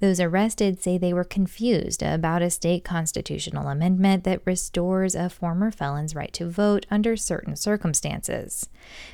Those 0.00 0.18
arrested 0.18 0.82
say 0.82 0.96
they 0.96 1.12
were 1.12 1.24
confused 1.24 2.02
about 2.02 2.40
a 2.40 2.48
state 2.48 2.84
constitutional 2.84 3.68
amendment 3.68 4.24
that 4.24 4.40
restores 4.46 5.14
a 5.14 5.28
former 5.28 5.70
felon's 5.70 6.14
right 6.14 6.32
to 6.32 6.48
vote 6.48 6.86
under 6.90 7.18
certain 7.18 7.54
circumstances. 7.54 8.70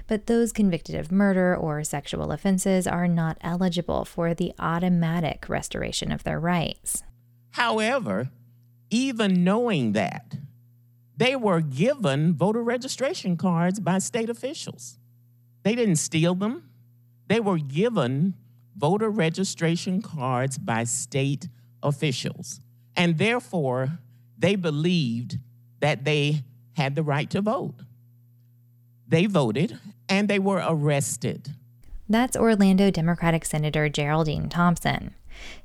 But 0.07 0.27
those 0.27 0.53
convicted 0.53 0.95
of 0.95 1.11
murder 1.11 1.57
or 1.57 1.83
sexual 1.83 2.31
offenses 2.31 2.87
are 2.87 3.09
not 3.09 3.37
eligible 3.41 4.05
for 4.05 4.33
the 4.33 4.53
automatic 4.61 5.49
restoration 5.49 6.13
of 6.13 6.23
their 6.23 6.39
rights. 6.39 7.03
However, 7.51 8.31
even 8.89 9.43
knowing 9.43 9.93
that, 9.93 10.37
they 11.17 11.35
were 11.35 11.61
given 11.63 12.35
voter 12.35 12.63
registration 12.63 13.37
cards 13.37 13.81
by 13.81 13.99
state 13.99 14.31
officials. 14.31 14.99
They 15.65 15.75
didn't 15.75 15.97
steal 15.97 16.37
them. 16.37 16.71
They 17.27 17.41
were 17.41 17.59
given 17.59 18.35
voter 18.77 19.11
registration 19.11 20.03
cards 20.03 20.59
by 20.59 20.85
state 20.85 21.49
officials. 21.83 22.61
And 22.97 23.19
therefore, 23.19 23.99
they 24.39 24.57
believed 24.57 25.39
that 25.81 26.05
they 26.05 26.43
had 26.77 26.95
the 26.95 27.03
right 27.03 27.29
to 27.31 27.41
vote. 27.41 27.75
They 29.09 29.27
voted 29.27 29.79
and 30.09 30.29
they 30.29 30.39
were 30.39 30.63
arrested. 30.67 31.55
That's 32.09 32.37
Orlando 32.37 32.91
Democratic 32.91 33.45
Senator 33.45 33.89
Geraldine 33.89 34.49
Thompson. 34.49 35.15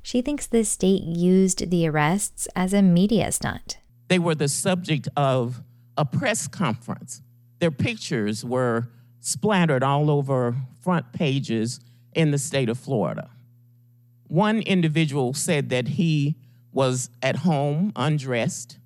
She 0.02 0.22
thinks 0.22 0.46
the 0.46 0.64
state 0.64 1.02
used 1.02 1.70
the 1.70 1.88
arrests 1.88 2.48
as 2.54 2.72
a 2.72 2.82
media 2.82 3.32
stunt. 3.32 3.78
They 4.08 4.18
were 4.18 4.34
the 4.34 4.48
subject 4.48 5.08
of 5.16 5.62
a 5.96 6.04
press 6.04 6.48
conference. 6.48 7.22
Their 7.58 7.70
pictures 7.70 8.44
were 8.44 8.88
splattered 9.20 9.82
all 9.82 10.10
over 10.10 10.56
front 10.80 11.12
pages 11.12 11.80
in 12.14 12.30
the 12.30 12.38
state 12.38 12.68
of 12.68 12.78
Florida. 12.78 13.30
One 14.26 14.60
individual 14.60 15.34
said 15.34 15.68
that 15.70 15.88
he 15.88 16.36
was 16.72 17.10
at 17.22 17.36
home 17.36 17.92
undressed 17.96 18.78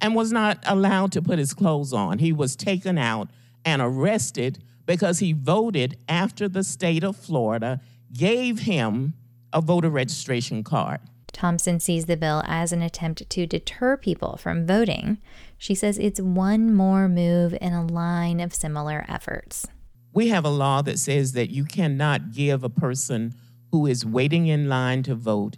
and 0.00 0.14
was 0.14 0.32
not 0.32 0.58
allowed 0.66 1.12
to 1.12 1.22
put 1.22 1.38
his 1.38 1.54
clothes 1.54 1.92
on. 1.92 2.18
He 2.18 2.32
was 2.32 2.54
taken 2.54 2.98
out 2.98 3.28
and 3.64 3.82
arrested 3.82 4.62
because 4.86 5.18
he 5.18 5.32
voted 5.32 5.96
after 6.08 6.48
the 6.48 6.62
state 6.62 7.02
of 7.02 7.16
Florida 7.16 7.80
gave 8.12 8.60
him 8.60 9.14
a 9.52 9.60
voter 9.60 9.90
registration 9.90 10.62
card. 10.62 11.00
Thompson 11.32 11.80
sees 11.80 12.06
the 12.06 12.16
bill 12.16 12.42
as 12.46 12.72
an 12.72 12.82
attempt 12.82 13.28
to 13.28 13.46
deter 13.46 13.96
people 13.96 14.36
from 14.36 14.66
voting. 14.66 15.18
She 15.58 15.74
says 15.74 15.98
it's 15.98 16.20
one 16.20 16.72
more 16.72 17.08
move 17.08 17.56
in 17.60 17.72
a 17.72 17.84
line 17.84 18.38
of 18.38 18.54
similar 18.54 19.04
efforts 19.08 19.66
we 20.14 20.28
have 20.28 20.44
a 20.44 20.50
law 20.50 20.80
that 20.82 20.98
says 20.98 21.32
that 21.32 21.50
you 21.50 21.64
cannot 21.64 22.32
give 22.32 22.62
a 22.62 22.68
person 22.68 23.34
who 23.72 23.86
is 23.86 24.06
waiting 24.06 24.46
in 24.46 24.68
line 24.68 25.02
to 25.02 25.14
vote 25.14 25.56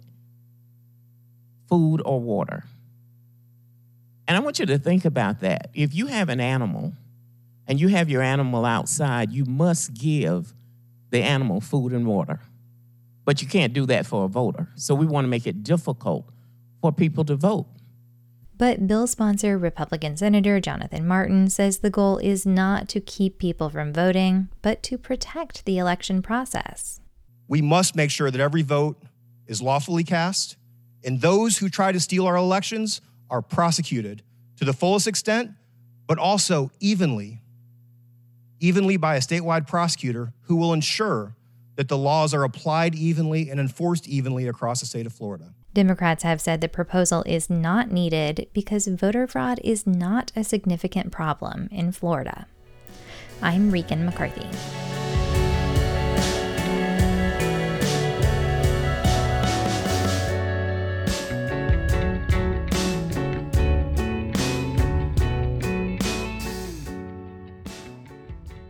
food 1.69 2.01
or 2.03 2.19
water. 2.19 2.63
And 4.27 4.35
I 4.35 4.39
want 4.39 4.59
you 4.59 4.65
to 4.65 4.79
think 4.79 5.05
about 5.05 5.39
that. 5.41 5.69
If 5.73 5.93
you 5.93 6.07
have 6.07 6.27
an 6.29 6.39
animal 6.39 6.93
and 7.67 7.79
you 7.79 7.89
have 7.89 8.09
your 8.09 8.23
animal 8.23 8.65
outside, 8.65 9.31
you 9.31 9.45
must 9.45 9.93
give 9.93 10.53
the 11.11 11.21
animal 11.21 11.61
food 11.61 11.93
and 11.93 12.07
water. 12.07 12.39
But 13.25 13.41
you 13.41 13.47
can't 13.47 13.73
do 13.73 13.85
that 13.85 14.05
for 14.05 14.25
a 14.25 14.27
voter. 14.27 14.69
So 14.75 14.95
we 14.95 15.05
want 15.05 15.25
to 15.25 15.29
make 15.29 15.45
it 15.45 15.63
difficult 15.63 16.27
for 16.81 16.91
people 16.91 17.25
to 17.25 17.35
vote. 17.35 17.67
But 18.57 18.87
bill 18.87 19.05
sponsor 19.05 19.55
Republican 19.55 20.17
Senator 20.17 20.59
Jonathan 20.59 21.07
Martin 21.07 21.47
says 21.47 21.79
the 21.79 21.91
goal 21.91 22.17
is 22.17 22.43
not 22.43 22.89
to 22.89 22.99
keep 22.99 23.37
people 23.37 23.69
from 23.69 23.93
voting, 23.93 24.49
but 24.63 24.81
to 24.83 24.97
protect 24.97 25.63
the 25.65 25.77
election 25.77 26.23
process. 26.23 26.99
We 27.47 27.61
must 27.61 27.95
make 27.95 28.09
sure 28.09 28.31
that 28.31 28.41
every 28.41 28.63
vote 28.63 28.97
is 29.45 29.61
lawfully 29.61 30.03
cast, 30.03 30.57
and 31.03 31.21
those 31.21 31.59
who 31.59 31.69
try 31.69 31.91
to 31.91 31.99
steal 31.99 32.25
our 32.25 32.35
elections 32.35 32.99
are 33.29 33.43
prosecuted 33.43 34.23
to 34.57 34.65
the 34.65 34.73
fullest 34.73 35.05
extent, 35.05 35.51
but 36.07 36.17
also 36.17 36.71
evenly, 36.79 37.41
evenly 38.59 38.97
by 38.97 39.17
a 39.17 39.19
statewide 39.19 39.67
prosecutor 39.67 40.33
who 40.43 40.55
will 40.55 40.73
ensure 40.73 41.35
that 41.75 41.89
the 41.89 41.97
laws 41.97 42.33
are 42.33 42.43
applied 42.43 42.95
evenly 42.95 43.51
and 43.51 43.59
enforced 43.59 44.07
evenly 44.07 44.47
across 44.47 44.79
the 44.79 44.87
state 44.87 45.05
of 45.05 45.13
Florida. 45.13 45.53
Democrats 45.77 46.23
have 46.23 46.41
said 46.41 46.59
the 46.59 46.67
proposal 46.67 47.23
is 47.27 47.51
not 47.51 47.91
needed 47.91 48.47
because 48.51 48.87
voter 48.87 49.27
fraud 49.27 49.59
is 49.63 49.85
not 49.85 50.31
a 50.35 50.43
significant 50.43 51.11
problem 51.11 51.69
in 51.71 51.91
Florida. 51.91 52.47
I'm 53.43 53.69
Regan 53.69 54.03
McCarthy. 54.03 54.47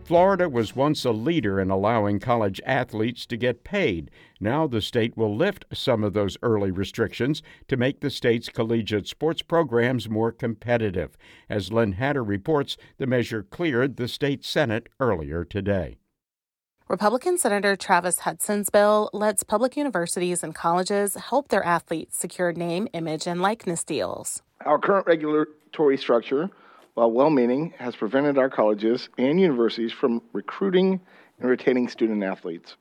Florida 0.08 0.48
was 0.48 0.74
once 0.74 1.04
a 1.04 1.12
leader 1.12 1.60
in 1.60 1.70
allowing 1.70 2.18
college 2.18 2.62
athletes 2.66 3.26
to 3.26 3.36
get 3.36 3.66
paid. 3.66 4.10
Now 4.40 4.66
the 4.66 4.80
state 4.80 5.18
will 5.18 5.36
lift 5.36 5.66
some 5.74 6.02
of 6.02 6.14
those 6.14 6.38
early 6.42 6.72
restrictions 6.72 7.44
to 7.68 7.76
make 7.76 8.00
the 8.00 8.10
state's 8.10 8.48
collegiate 8.48 9.06
sports 9.06 9.42
programs 9.42 10.08
more 10.08 10.32
competitive. 10.32 11.18
As 11.50 11.74
Lynn 11.74 11.92
Hatter 11.92 12.24
reports, 12.24 12.78
the 12.98 13.06
measure 13.06 13.44
cleared 13.44 13.98
the 13.98 14.08
state 14.08 14.46
Senate 14.46 14.88
earlier 15.02 15.44
today. 15.44 15.98
Republican 16.88 17.38
Senator 17.38 17.76
Travis 17.76 18.20
Hutson's 18.20 18.70
bill 18.70 19.10
lets 19.12 19.44
public 19.44 19.76
universities 19.76 20.42
and 20.42 20.56
colleges 20.56 21.16
help 21.16 21.50
their 21.50 21.66
athletes 21.66 22.18
secure 22.18 22.54
name, 22.54 22.88
image, 22.94 23.28
and 23.28 23.42
likeness 23.42 23.84
deals. 23.84 24.42
Our 24.66 24.80
current 24.80 25.06
regulatory 25.06 25.98
structure 25.98 26.50
while 26.98 27.12
well 27.12 27.30
meaning, 27.30 27.76
has 27.78 27.96
prevented 27.96 28.40
our 28.40 28.50
colleges 28.50 29.08
and 29.20 29.40
universities 29.40 29.94
from 29.94 30.20
recruiting 30.34 31.00
and 31.40 31.48
retaining 31.48 31.88
student 31.88 32.24
athletes. 32.24 32.76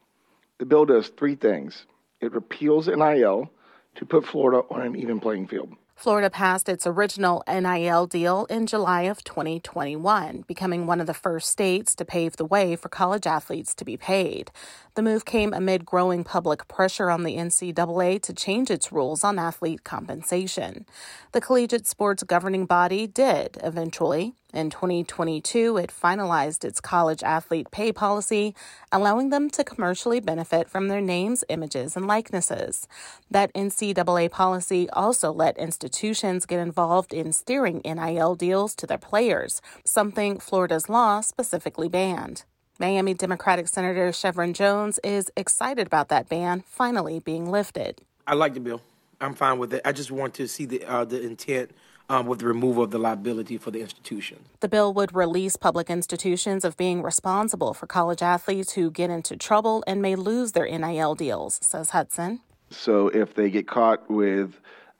The 0.56 0.64
bill 0.64 0.86
does 0.86 1.08
three 1.08 1.34
things 1.34 1.84
it 2.22 2.32
repeals 2.32 2.88
NIL 2.88 3.50
to 3.96 4.06
put 4.06 4.24
Florida 4.24 4.62
on 4.70 4.80
an 4.80 4.96
even 4.96 5.20
playing 5.20 5.48
field. 5.48 5.68
Florida 5.96 6.28
passed 6.28 6.68
its 6.68 6.86
original 6.86 7.42
NIL 7.48 8.06
deal 8.06 8.44
in 8.50 8.66
July 8.66 9.02
of 9.02 9.24
2021, 9.24 10.44
becoming 10.46 10.86
one 10.86 11.00
of 11.00 11.06
the 11.06 11.14
first 11.14 11.50
states 11.50 11.94
to 11.94 12.04
pave 12.04 12.36
the 12.36 12.44
way 12.44 12.76
for 12.76 12.90
college 12.90 13.26
athletes 13.26 13.74
to 13.74 13.82
be 13.82 13.96
paid. 13.96 14.50
The 14.94 15.00
move 15.02 15.24
came 15.24 15.54
amid 15.54 15.86
growing 15.86 16.22
public 16.22 16.68
pressure 16.68 17.08
on 17.08 17.22
the 17.22 17.36
NCAA 17.36 18.20
to 18.22 18.34
change 18.34 18.70
its 18.70 18.92
rules 18.92 19.24
on 19.24 19.38
athlete 19.38 19.84
compensation. 19.84 20.84
The 21.32 21.40
collegiate 21.40 21.86
sports 21.86 22.22
governing 22.22 22.66
body 22.66 23.06
did 23.06 23.56
eventually, 23.64 24.34
in 24.54 24.70
2022, 24.70 25.76
it 25.76 25.90
finalized 25.90 26.64
its 26.64 26.80
college 26.80 27.22
athlete 27.22 27.70
pay 27.70 27.92
policy, 27.92 28.54
allowing 28.92 29.30
them 29.30 29.50
to 29.50 29.64
commercially 29.64 30.20
benefit 30.20 30.68
from 30.68 30.88
their 30.88 31.00
names, 31.00 31.44
images, 31.48 31.96
and 31.96 32.06
likenesses. 32.06 32.86
That 33.30 33.52
NCAA 33.54 34.30
policy 34.30 34.88
also 34.90 35.32
let 35.32 35.58
institutions 35.58 36.46
get 36.46 36.60
involved 36.60 37.12
in 37.12 37.32
steering 37.32 37.82
NIL 37.84 38.34
deals 38.34 38.74
to 38.76 38.86
their 38.86 38.98
players, 38.98 39.60
something 39.84 40.38
Florida's 40.38 40.88
law 40.88 41.20
specifically 41.20 41.88
banned. 41.88 42.44
Miami 42.78 43.14
Democratic 43.14 43.68
Senator 43.68 44.08
Shevrin 44.08 44.52
Jones 44.52 45.00
is 45.02 45.30
excited 45.36 45.86
about 45.86 46.08
that 46.08 46.28
ban 46.28 46.62
finally 46.66 47.18
being 47.18 47.50
lifted. 47.50 48.02
I 48.26 48.34
like 48.34 48.54
the 48.54 48.60
bill. 48.60 48.82
I'm 49.20 49.34
fine 49.34 49.58
with 49.58 49.72
it. 49.72 49.80
I 49.84 49.92
just 49.92 50.10
want 50.10 50.34
to 50.34 50.46
see 50.46 50.66
the 50.66 50.84
uh, 50.84 51.04
the 51.04 51.22
intent 51.22 51.70
um, 52.08 52.26
with 52.26 52.40
the 52.40 52.46
removal 52.46 52.84
of 52.84 52.90
the 52.90 52.98
liability 52.98 53.58
for 53.58 53.70
the 53.70 53.80
institution. 53.80 54.38
The 54.60 54.68
bill 54.68 54.92
would 54.94 55.14
release 55.14 55.56
public 55.56 55.90
institutions 55.90 56.64
of 56.64 56.76
being 56.76 57.02
responsible 57.02 57.74
for 57.74 57.86
college 57.86 58.22
athletes 58.22 58.72
who 58.72 58.90
get 58.90 59.10
into 59.10 59.36
trouble 59.36 59.82
and 59.86 60.00
may 60.00 60.16
lose 60.16 60.52
their 60.52 60.66
NIL 60.66 61.14
deals, 61.14 61.58
says 61.62 61.90
Hutson. 61.90 62.40
So 62.70 63.08
if 63.08 63.34
they 63.34 63.50
get 63.50 63.68
caught 63.68 64.10
with 64.10 64.54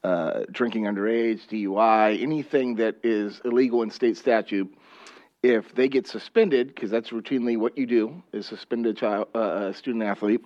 uh, 0.05 0.45
drinking 0.51 0.85
underage, 0.85 1.47
DUI, 1.49 2.23
anything 2.23 2.77
that 2.77 2.97
is 3.03 3.41
illegal 3.45 3.83
in 3.83 3.91
state 3.91 4.17
statute, 4.17 4.73
if 5.43 5.75
they 5.75 5.89
get 5.89 6.07
suspended, 6.07 6.69
because 6.69 6.91
that's 6.91 7.11
routinely 7.11 7.57
what 7.59 7.77
you 7.77 7.87
do, 7.87 8.23
is 8.33 8.47
suspend 8.47 8.87
a 8.87 8.95
child, 8.95 9.29
uh, 9.35 9.69
a 9.71 9.75
student 9.75 10.05
athlete, 10.05 10.45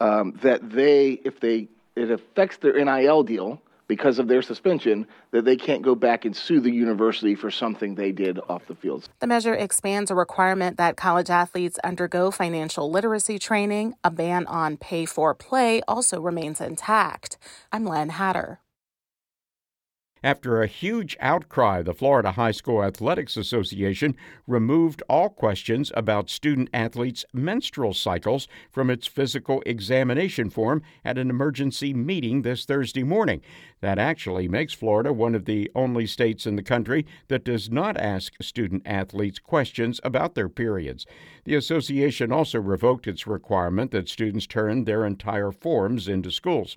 um, 0.00 0.38
that 0.42 0.70
they, 0.70 1.12
if 1.24 1.40
they, 1.40 1.68
it 1.96 2.10
affects 2.10 2.56
their 2.58 2.82
NIL 2.82 3.22
deal, 3.22 3.62
because 3.86 4.18
of 4.18 4.28
their 4.28 4.42
suspension 4.42 5.06
that 5.30 5.44
they 5.44 5.56
can't 5.56 5.82
go 5.82 5.94
back 5.94 6.24
and 6.24 6.36
sue 6.36 6.60
the 6.60 6.70
university 6.70 7.34
for 7.34 7.50
something 7.50 7.94
they 7.94 8.12
did 8.12 8.38
off 8.48 8.66
the 8.66 8.74
field. 8.74 9.08
The 9.20 9.26
measure 9.26 9.54
expands 9.54 10.10
a 10.10 10.14
requirement 10.14 10.76
that 10.76 10.96
college 10.96 11.30
athletes 11.30 11.78
undergo 11.84 12.30
financial 12.30 12.90
literacy 12.90 13.38
training. 13.38 13.94
A 14.02 14.10
ban 14.10 14.46
on 14.46 14.76
pay 14.76 15.04
for 15.04 15.34
play 15.34 15.82
also 15.86 16.20
remains 16.20 16.60
intact. 16.60 17.36
I'm 17.72 17.84
Lynn 17.84 18.10
Hatter. 18.10 18.60
After 20.24 20.62
a 20.62 20.66
huge 20.66 21.18
outcry, 21.20 21.82
the 21.82 21.92
Florida 21.92 22.32
High 22.32 22.52
School 22.52 22.82
Athletics 22.82 23.36
Association 23.36 24.16
removed 24.46 25.02
all 25.06 25.28
questions 25.28 25.92
about 25.94 26.30
student 26.30 26.70
athletes' 26.72 27.26
menstrual 27.34 27.92
cycles 27.92 28.48
from 28.70 28.88
its 28.88 29.06
physical 29.06 29.62
examination 29.66 30.48
form 30.48 30.80
at 31.04 31.18
an 31.18 31.28
emergency 31.28 31.92
meeting 31.92 32.40
this 32.40 32.64
Thursday 32.64 33.02
morning. 33.02 33.42
That 33.82 33.98
actually 33.98 34.48
makes 34.48 34.72
Florida 34.72 35.12
one 35.12 35.34
of 35.34 35.44
the 35.44 35.70
only 35.74 36.06
states 36.06 36.46
in 36.46 36.56
the 36.56 36.62
country 36.62 37.04
that 37.28 37.44
does 37.44 37.68
not 37.68 37.98
ask 37.98 38.32
student 38.40 38.80
athletes 38.86 39.38
questions 39.38 40.00
about 40.02 40.34
their 40.34 40.48
periods. 40.48 41.04
The 41.44 41.54
association 41.54 42.32
also 42.32 42.58
revoked 42.58 43.06
its 43.06 43.26
requirement 43.26 43.90
that 43.90 44.08
students 44.08 44.46
turn 44.46 44.84
their 44.84 45.04
entire 45.04 45.52
forms 45.52 46.08
into 46.08 46.30
schools. 46.30 46.76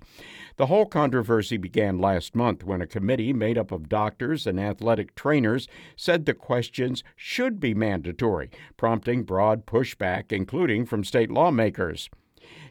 The 0.58 0.66
whole 0.66 0.84
controversy 0.84 1.56
began 1.56 1.98
last 1.98 2.34
month 2.34 2.62
when 2.62 2.82
a 2.82 2.86
committee 2.86 3.32
made 3.38 3.56
up 3.56 3.72
of 3.72 3.88
doctors 3.88 4.46
and 4.46 4.58
athletic 4.58 5.14
trainers 5.14 5.68
said 5.96 6.26
the 6.26 6.34
questions 6.34 7.04
should 7.16 7.60
be 7.60 7.72
mandatory, 7.72 8.50
prompting 8.76 9.22
broad 9.22 9.64
pushback, 9.64 10.32
including 10.32 10.84
from 10.84 11.04
state 11.04 11.30
lawmakers. 11.30 12.10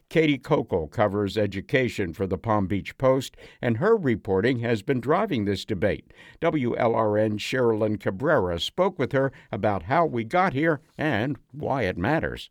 Katie 0.10 0.38
Kokal 0.38 0.90
covers 0.90 1.38
education 1.38 2.14
for 2.14 2.26
the 2.26 2.38
Palm 2.38 2.68
Beach 2.68 2.98
Post, 2.98 3.36
and 3.62 3.78
her 3.78 3.98
reporting 3.98 4.60
has 4.60 4.82
been 4.82 5.02
driving 5.02 5.44
this 5.44 5.66
debate. 5.66 6.14
WLRN 6.42 7.38
Sherilyn 7.40 8.00
Cabrera 8.00 8.60
spoke 8.60 8.98
with 8.98 9.12
her 9.12 9.34
about 9.52 9.84
how 9.84 10.06
we 10.06 10.24
got 10.24 10.54
here 10.54 10.80
and 10.98 11.38
why 11.52 11.84
it 11.84 11.98
matters. 11.98 12.50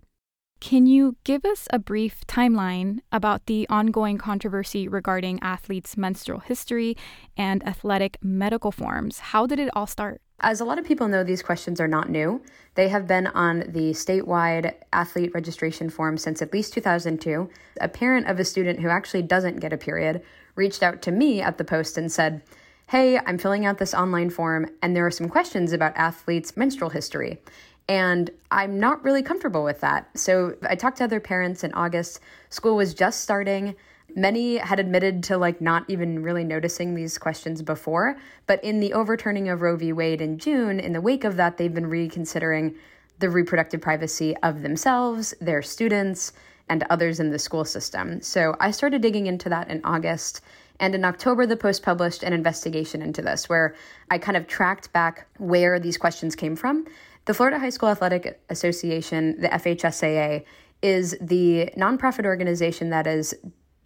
Can 0.60 0.86
you 0.86 1.16
give 1.22 1.44
us 1.44 1.68
a 1.70 1.78
brief 1.78 2.26
timeline 2.26 3.00
about 3.12 3.46
the 3.46 3.68
ongoing 3.68 4.18
controversy 4.18 4.88
regarding 4.88 5.38
athletes' 5.42 5.96
menstrual 5.96 6.40
history 6.40 6.96
and 7.36 7.66
athletic 7.66 8.16
medical 8.22 8.72
forms? 8.72 9.18
How 9.18 9.46
did 9.46 9.58
it 9.60 9.68
all 9.74 9.86
start? 9.86 10.22
As 10.40 10.60
a 10.60 10.64
lot 10.64 10.78
of 10.78 10.84
people 10.84 11.08
know, 11.08 11.22
these 11.22 11.42
questions 11.42 11.80
are 11.80 11.88
not 11.88 12.10
new. 12.10 12.42
They 12.74 12.88
have 12.88 13.06
been 13.06 13.26
on 13.28 13.60
the 13.68 13.92
statewide 13.92 14.74
athlete 14.92 15.32
registration 15.34 15.88
form 15.88 16.18
since 16.18 16.42
at 16.42 16.52
least 16.52 16.72
2002. 16.72 17.48
A 17.80 17.88
parent 17.88 18.26
of 18.26 18.40
a 18.40 18.44
student 18.44 18.80
who 18.80 18.88
actually 18.88 19.22
doesn't 19.22 19.60
get 19.60 19.72
a 19.72 19.78
period 19.78 20.22
reached 20.54 20.82
out 20.82 21.00
to 21.02 21.12
me 21.12 21.40
at 21.40 21.58
the 21.58 21.64
Post 21.64 21.96
and 21.96 22.10
said, 22.10 22.42
Hey, 22.88 23.18
I'm 23.18 23.38
filling 23.38 23.66
out 23.66 23.78
this 23.78 23.94
online 23.94 24.30
form, 24.30 24.70
and 24.80 24.94
there 24.94 25.06
are 25.06 25.10
some 25.10 25.28
questions 25.28 25.72
about 25.72 25.96
athletes' 25.96 26.56
menstrual 26.56 26.90
history. 26.90 27.40
And 27.88 28.30
I'm 28.50 28.80
not 28.80 29.04
really 29.04 29.22
comfortable 29.22 29.62
with 29.62 29.80
that. 29.80 30.08
So 30.18 30.56
I 30.68 30.74
talked 30.74 30.98
to 30.98 31.04
other 31.04 31.20
parents 31.20 31.62
in 31.62 31.72
August. 31.72 32.20
School 32.50 32.76
was 32.76 32.94
just 32.94 33.20
starting. 33.20 33.76
Many 34.14 34.56
had 34.56 34.80
admitted 34.80 35.22
to 35.24 35.38
like 35.38 35.60
not 35.60 35.84
even 35.88 36.22
really 36.22 36.44
noticing 36.44 36.94
these 36.94 37.18
questions 37.18 37.62
before, 37.62 38.16
but 38.46 38.62
in 38.64 38.80
the 38.80 38.92
overturning 38.92 39.48
of 39.48 39.60
Roe 39.60 39.76
v. 39.76 39.92
Wade 39.92 40.20
in 40.20 40.38
June, 40.38 40.80
in 40.80 40.92
the 40.92 41.00
wake 41.00 41.24
of 41.24 41.36
that, 41.36 41.58
they've 41.58 41.74
been 41.74 41.86
reconsidering 41.86 42.74
the 43.18 43.30
reproductive 43.30 43.80
privacy 43.80 44.36
of 44.38 44.62
themselves, 44.62 45.34
their 45.40 45.62
students, 45.62 46.32
and 46.68 46.84
others 46.90 47.20
in 47.20 47.30
the 47.30 47.38
school 47.38 47.64
system. 47.64 48.20
So 48.20 48.56
I 48.60 48.70
started 48.72 49.00
digging 49.00 49.26
into 49.26 49.48
that 49.50 49.68
in 49.68 49.80
August. 49.84 50.40
And 50.80 50.94
in 50.94 51.04
October, 51.04 51.46
the 51.46 51.56
Post 51.56 51.82
published 51.82 52.22
an 52.22 52.32
investigation 52.32 53.00
into 53.00 53.22
this 53.22 53.48
where 53.48 53.74
I 54.10 54.18
kind 54.18 54.36
of 54.36 54.46
tracked 54.46 54.92
back 54.92 55.26
where 55.38 55.78
these 55.78 55.96
questions 55.96 56.34
came 56.34 56.56
from 56.56 56.86
the 57.26 57.34
Florida 57.34 57.58
High 57.58 57.70
School 57.70 57.88
Athletic 57.88 58.40
Association, 58.48 59.40
the 59.40 59.48
FHSAA, 59.48 60.44
is 60.80 61.16
the 61.20 61.70
nonprofit 61.76 62.24
organization 62.24 62.90
that 62.90 63.06
is 63.06 63.34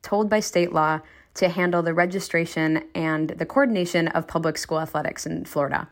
told 0.03 0.29
by 0.29 0.41
state 0.41 0.73
law 0.73 1.01
to 1.35 1.49
handle 1.49 1.83
the 1.83 1.95
registration 1.95 2.85
and 2.95 3.31
the 3.31 3.47
coordination 3.47 4.09
of 4.09 4.27
public 4.27 4.59
school 4.59 4.81
athletics 4.81 5.25
in 5.25 5.45
Florida. 5.45 5.89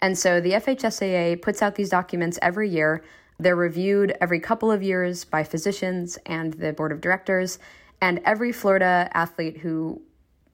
And 0.00 0.16
so 0.16 0.40
the 0.40 0.52
FHSAA 0.52 1.42
puts 1.42 1.60
out 1.60 1.74
these 1.74 1.88
documents 1.88 2.38
every 2.40 2.68
year. 2.68 3.02
They're 3.38 3.56
reviewed 3.56 4.16
every 4.20 4.38
couple 4.38 4.70
of 4.70 4.82
years 4.82 5.24
by 5.24 5.42
physicians 5.42 6.18
and 6.26 6.54
the 6.54 6.72
board 6.72 6.92
of 6.92 7.00
directors. 7.00 7.58
And 8.00 8.20
every 8.24 8.52
Florida 8.52 9.10
athlete 9.12 9.58
who 9.58 10.02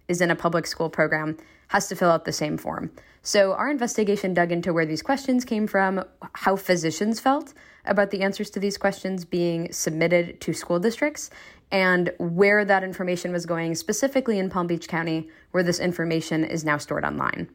is 0.06 0.22
in 0.22 0.30
a 0.30 0.36
public 0.36 0.66
school 0.66 0.88
program 0.88 1.36
has 1.68 1.88
to 1.88 1.96
fill 1.96 2.10
out 2.10 2.24
the 2.24 2.32
same 2.32 2.58
form. 2.58 2.90
So 3.22 3.52
our 3.52 3.70
investigation 3.70 4.34
dug 4.34 4.52
into 4.52 4.72
where 4.72 4.86
these 4.86 5.02
questions 5.02 5.44
came 5.44 5.66
from, 5.66 6.02
how 6.32 6.56
physicians 6.56 7.20
felt 7.20 7.52
about 7.84 8.10
the 8.10 8.22
answers 8.22 8.50
to 8.50 8.60
these 8.60 8.78
questions 8.78 9.24
being 9.24 9.72
submitted 9.72 10.40
to 10.42 10.52
school 10.52 10.78
districts, 10.78 11.30
and 11.70 12.12
where 12.18 12.64
that 12.64 12.84
information 12.84 13.32
was 13.32 13.44
going, 13.44 13.74
specifically 13.74 14.38
in 14.38 14.48
Palm 14.48 14.66
Beach 14.66 14.88
County, 14.88 15.28
where 15.50 15.62
this 15.62 15.80
information 15.80 16.44
is 16.44 16.64
now 16.64 16.78
stored 16.78 17.04
online. 17.04 17.48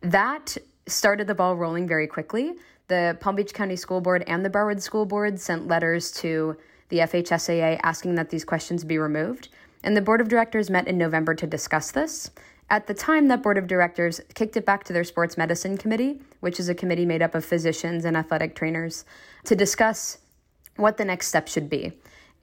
That 0.00 0.56
started 0.86 1.26
the 1.26 1.34
ball 1.34 1.56
rolling 1.56 1.86
very 1.86 2.06
quickly. 2.06 2.54
The 2.88 3.16
Palm 3.20 3.36
Beach 3.36 3.52
County 3.52 3.76
School 3.76 4.00
Board 4.00 4.24
and 4.26 4.44
the 4.44 4.50
Broward 4.50 4.80
School 4.80 5.04
Board 5.04 5.38
sent 5.38 5.68
letters 5.68 6.10
to 6.12 6.56
the 6.88 6.98
FHSAA 6.98 7.78
asking 7.82 8.14
that 8.16 8.30
these 8.30 8.44
questions 8.44 8.84
be 8.84 8.98
removed. 8.98 9.48
And 9.84 9.96
the 9.96 10.02
board 10.02 10.20
of 10.20 10.28
directors 10.28 10.70
met 10.70 10.88
in 10.88 10.98
November 10.98 11.34
to 11.34 11.46
discuss 11.46 11.90
this. 11.90 12.30
At 12.70 12.86
the 12.86 12.94
time, 12.94 13.26
that 13.28 13.42
board 13.42 13.58
of 13.58 13.66
directors 13.66 14.20
kicked 14.34 14.56
it 14.56 14.64
back 14.64 14.84
to 14.84 14.92
their 14.92 15.02
sports 15.02 15.36
medicine 15.36 15.76
committee, 15.76 16.20
which 16.38 16.60
is 16.60 16.68
a 16.68 16.74
committee 16.74 17.04
made 17.04 17.20
up 17.20 17.34
of 17.34 17.44
physicians 17.44 18.04
and 18.04 18.16
athletic 18.16 18.54
trainers, 18.54 19.04
to 19.44 19.56
discuss 19.56 20.18
what 20.76 20.96
the 20.96 21.04
next 21.04 21.26
step 21.26 21.48
should 21.48 21.68
be. 21.68 21.92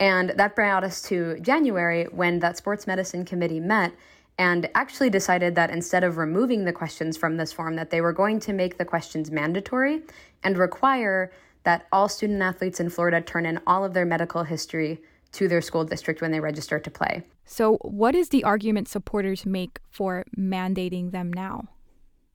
And 0.01 0.31
that 0.31 0.53
brought 0.53 0.83
us 0.83 1.01
to 1.03 1.39
January 1.39 2.03
when 2.11 2.39
that 2.39 2.57
sports 2.57 2.85
medicine 2.85 3.23
committee 3.23 3.61
met 3.61 3.93
and 4.37 4.69
actually 4.75 5.09
decided 5.09 5.55
that 5.55 5.71
instead 5.71 6.03
of 6.03 6.17
removing 6.17 6.65
the 6.65 6.73
questions 6.73 7.15
from 7.15 7.37
this 7.37 7.53
form 7.53 7.75
that 7.77 7.89
they 7.89 8.01
were 8.01 8.13
going 8.13 8.39
to 8.41 8.53
make 8.53 8.77
the 8.77 8.85
questions 8.85 9.31
mandatory 9.31 10.01
and 10.43 10.57
require 10.57 11.31
that 11.63 11.87
all 11.91 12.09
student 12.09 12.41
athletes 12.41 12.81
in 12.81 12.89
Florida 12.89 13.21
turn 13.21 13.45
in 13.45 13.59
all 13.65 13.83
of 13.83 13.93
their 13.93 14.05
medical 14.05 14.43
history 14.43 15.01
to 15.31 15.47
their 15.47 15.61
school 15.61 15.85
district 15.85 16.21
when 16.21 16.31
they 16.31 16.39
register 16.39 16.79
to 16.79 16.91
play. 16.91 17.23
So, 17.49 17.77
what 17.77 18.13
is 18.13 18.29
the 18.29 18.43
argument 18.43 18.89
supporters 18.89 19.45
make 19.45 19.79
for 19.89 20.25
mandating 20.37 21.11
them 21.11 21.31
now? 21.31 21.69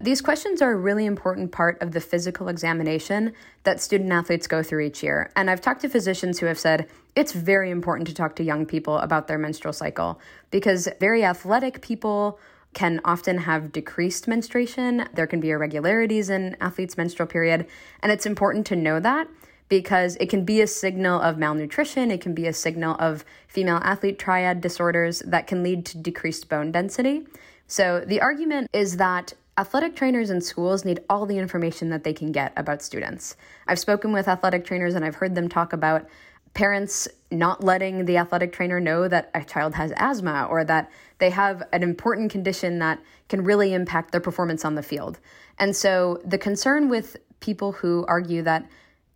These 0.00 0.22
questions 0.22 0.60
are 0.62 0.72
a 0.72 0.76
really 0.76 1.04
important 1.04 1.52
part 1.52 1.80
of 1.80 1.92
the 1.92 2.00
physical 2.00 2.48
examination 2.48 3.34
that 3.62 3.80
student 3.80 4.10
athletes 4.10 4.48
go 4.48 4.62
through 4.62 4.80
each 4.80 5.02
year. 5.02 5.30
And 5.36 5.48
I've 5.48 5.60
talked 5.60 5.82
to 5.82 5.88
physicians 5.88 6.40
who 6.40 6.46
have 6.46 6.58
said 6.58 6.88
it's 7.14 7.32
very 7.32 7.70
important 7.70 8.08
to 8.08 8.14
talk 8.14 8.34
to 8.36 8.42
young 8.42 8.64
people 8.66 8.98
about 8.98 9.28
their 9.28 9.38
menstrual 9.38 9.74
cycle 9.74 10.18
because 10.50 10.88
very 10.98 11.24
athletic 11.24 11.82
people 11.82 12.40
can 12.72 13.00
often 13.04 13.36
have 13.38 13.70
decreased 13.70 14.26
menstruation. 14.26 15.08
There 15.12 15.26
can 15.26 15.40
be 15.40 15.50
irregularities 15.50 16.30
in 16.30 16.56
athletes' 16.60 16.96
menstrual 16.96 17.28
period. 17.28 17.66
And 18.02 18.10
it's 18.10 18.26
important 18.26 18.66
to 18.68 18.76
know 18.76 18.98
that 18.98 19.28
because 19.72 20.16
it 20.16 20.28
can 20.28 20.44
be 20.44 20.60
a 20.60 20.66
signal 20.66 21.18
of 21.22 21.38
malnutrition, 21.38 22.10
it 22.10 22.20
can 22.20 22.34
be 22.34 22.46
a 22.46 22.52
signal 22.52 22.94
of 22.98 23.24
female 23.48 23.80
athlete 23.82 24.18
triad 24.18 24.60
disorders 24.60 25.20
that 25.20 25.46
can 25.46 25.62
lead 25.62 25.86
to 25.86 25.96
decreased 25.96 26.46
bone 26.50 26.70
density. 26.70 27.26
So 27.68 28.04
the 28.06 28.20
argument 28.20 28.68
is 28.74 28.98
that 28.98 29.32
athletic 29.56 29.96
trainers 29.96 30.28
in 30.28 30.42
schools 30.42 30.84
need 30.84 31.00
all 31.08 31.24
the 31.24 31.38
information 31.38 31.88
that 31.88 32.04
they 32.04 32.12
can 32.12 32.32
get 32.32 32.52
about 32.54 32.82
students. 32.82 33.34
I've 33.66 33.78
spoken 33.78 34.12
with 34.12 34.28
athletic 34.28 34.66
trainers 34.66 34.94
and 34.94 35.06
I've 35.06 35.14
heard 35.14 35.34
them 35.34 35.48
talk 35.48 35.72
about 35.72 36.06
parents 36.52 37.08
not 37.30 37.64
letting 37.64 38.04
the 38.04 38.18
athletic 38.18 38.52
trainer 38.52 38.78
know 38.78 39.08
that 39.08 39.30
a 39.32 39.42
child 39.42 39.74
has 39.76 39.90
asthma 39.96 40.48
or 40.50 40.64
that 40.64 40.90
they 41.16 41.30
have 41.30 41.62
an 41.72 41.82
important 41.82 42.30
condition 42.30 42.78
that 42.80 43.00
can 43.30 43.42
really 43.42 43.72
impact 43.72 44.12
their 44.12 44.20
performance 44.20 44.66
on 44.66 44.74
the 44.74 44.82
field. 44.82 45.18
And 45.58 45.74
so 45.74 46.20
the 46.26 46.36
concern 46.36 46.90
with 46.90 47.16
people 47.40 47.72
who 47.72 48.04
argue 48.06 48.42
that 48.42 48.68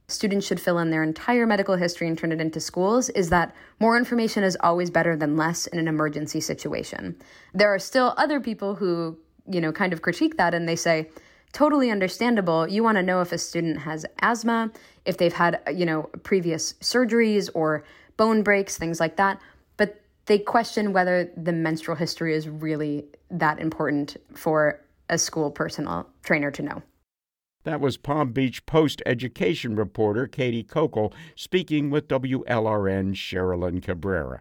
students 0.09 0.47
should 0.47 0.61
fill 0.61 0.79
in 0.79 0.91
their 0.91 1.03
entire 1.03 1.47
medical 1.47 1.77
history 1.77 2.07
and 2.07 2.17
turn 2.17 2.33
it 2.33 2.41
into 2.41 2.61
schools 2.61 3.09
is 3.11 3.29
that 3.31 3.55
more 3.81 3.97
information 3.97 4.45
is 4.45 4.57
always 4.61 4.91
better 4.91 5.17
than 5.17 5.37
less 5.37 5.67
in 5.67 5.79
an 5.79 5.89
emergency 5.89 6.41
situation. 6.41 7.17
There 7.55 7.73
are 7.75 7.79
still 7.79 8.15
other 8.17 8.41
people 8.41 8.75
who, 8.77 9.19
you 9.49 9.61
know, 9.61 9.73
kind 9.73 9.93
of 9.93 10.03
critique 10.03 10.37
that 10.37 10.55
and 10.55 10.69
they 10.69 10.77
say, 10.77 11.11
totally 11.53 11.91
understandable. 11.91 12.69
You 12.69 12.83
want 12.83 12.97
to 12.97 13.03
know 13.03 13.21
if 13.21 13.33
a 13.33 13.39
student 13.39 13.79
has 13.79 14.07
asthma, 14.21 14.71
if 15.05 15.17
they've 15.17 15.33
had, 15.33 15.61
you 15.75 15.87
know, 15.87 16.03
previous 16.23 16.75
surgeries 16.75 17.49
or 17.55 17.85
bone 18.17 18.43
breaks, 18.43 18.77
things 18.77 19.01
like 19.01 19.17
that. 19.17 19.41
But 19.77 20.01
they 20.27 20.39
question 20.39 20.93
whether 20.93 21.31
the 21.37 21.53
menstrual 21.53 21.97
history 21.97 22.35
is 22.35 22.49
really 22.49 23.07
that 23.31 23.59
important 23.59 24.17
for 24.35 24.81
a 25.09 25.19
school 25.19 25.51
personal 25.51 26.07
trainer 26.23 26.51
to 26.51 26.63
know. 26.63 26.83
That 27.67 27.81
was 27.81 27.97
Palm 27.97 28.31
Beach 28.31 28.65
Post 28.65 29.03
education 29.05 29.75
reporter 29.75 30.29
Katie 30.29 30.63
Kokal 30.63 31.13
speaking 31.35 31.91
with 31.91 32.07
WLRN 32.07 33.17
Sherilyn 33.17 33.83
Cabrera. 33.83 34.41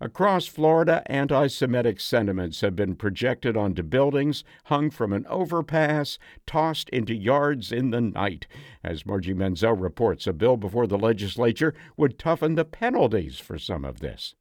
Across 0.00 0.46
Florida, 0.46 1.02
anti 1.12 1.46
Semitic 1.48 2.00
sentiments 2.00 2.62
have 2.62 2.74
been 2.74 2.94
projected 2.94 3.54
onto 3.54 3.82
buildings, 3.82 4.44
hung 4.64 4.88
from 4.88 5.12
an 5.12 5.26
overpass, 5.26 6.18
tossed 6.46 6.88
into 6.88 7.14
yards 7.14 7.70
in 7.70 7.90
the 7.90 8.00
night. 8.00 8.46
As 8.82 9.04
Margie 9.04 9.34
Menzel 9.34 9.74
reports, 9.74 10.26
a 10.26 10.32
bill 10.32 10.56
before 10.56 10.86
the 10.86 10.96
legislature 10.96 11.74
would 11.98 12.18
toughen 12.18 12.54
the 12.54 12.64
penalties 12.64 13.38
for 13.38 13.58
some 13.58 13.84
of 13.84 14.00
this. 14.00 14.34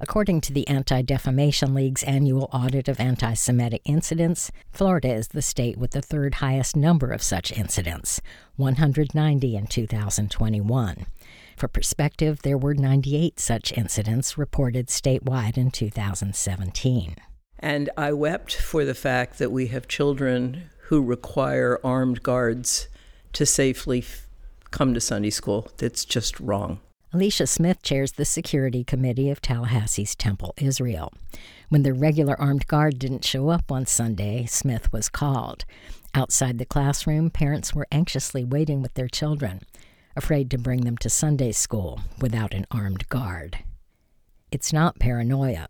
According 0.00 0.42
to 0.42 0.52
the 0.52 0.66
Anti 0.68 1.02
Defamation 1.02 1.74
League's 1.74 2.04
annual 2.04 2.48
audit 2.52 2.86
of 2.86 3.00
anti 3.00 3.34
Semitic 3.34 3.82
incidents, 3.84 4.52
Florida 4.70 5.12
is 5.12 5.28
the 5.28 5.42
state 5.42 5.76
with 5.76 5.90
the 5.90 6.02
third 6.02 6.36
highest 6.36 6.76
number 6.76 7.10
of 7.10 7.20
such 7.20 7.50
incidents 7.50 8.20
190 8.54 9.56
in 9.56 9.66
2021. 9.66 11.06
For 11.56 11.66
perspective, 11.66 12.42
there 12.42 12.56
were 12.56 12.74
98 12.74 13.40
such 13.40 13.72
incidents 13.72 14.38
reported 14.38 14.86
statewide 14.86 15.56
in 15.56 15.72
2017. 15.72 17.16
And 17.58 17.90
I 17.96 18.12
wept 18.12 18.54
for 18.54 18.84
the 18.84 18.94
fact 18.94 19.38
that 19.38 19.50
we 19.50 19.66
have 19.66 19.88
children 19.88 20.70
who 20.82 21.02
require 21.02 21.80
armed 21.82 22.22
guards 22.22 22.86
to 23.32 23.44
safely 23.44 23.98
f- 23.98 24.28
come 24.70 24.94
to 24.94 25.00
Sunday 25.00 25.30
school. 25.30 25.72
That's 25.78 26.04
just 26.04 26.38
wrong. 26.38 26.78
Alicia 27.10 27.46
Smith 27.46 27.80
chairs 27.80 28.12
the 28.12 28.26
security 28.26 28.84
committee 28.84 29.30
of 29.30 29.40
Tallahassee's 29.40 30.14
Temple 30.14 30.52
Israel. 30.58 31.10
When 31.70 31.82
the 31.82 31.94
regular 31.94 32.38
armed 32.38 32.66
guard 32.66 32.98
didn't 32.98 33.24
show 33.24 33.48
up 33.48 33.72
on 33.72 33.86
Sunday, 33.86 34.44
Smith 34.44 34.92
was 34.92 35.08
called. 35.08 35.64
Outside 36.12 36.58
the 36.58 36.66
classroom, 36.66 37.30
parents 37.30 37.74
were 37.74 37.86
anxiously 37.90 38.44
waiting 38.44 38.82
with 38.82 38.92
their 38.92 39.08
children, 39.08 39.62
afraid 40.16 40.50
to 40.50 40.58
bring 40.58 40.82
them 40.82 40.98
to 40.98 41.08
Sunday 41.08 41.52
school 41.52 42.02
without 42.20 42.52
an 42.52 42.66
armed 42.70 43.08
guard. 43.08 43.60
It's 44.52 44.70
not 44.70 44.98
paranoia, 44.98 45.66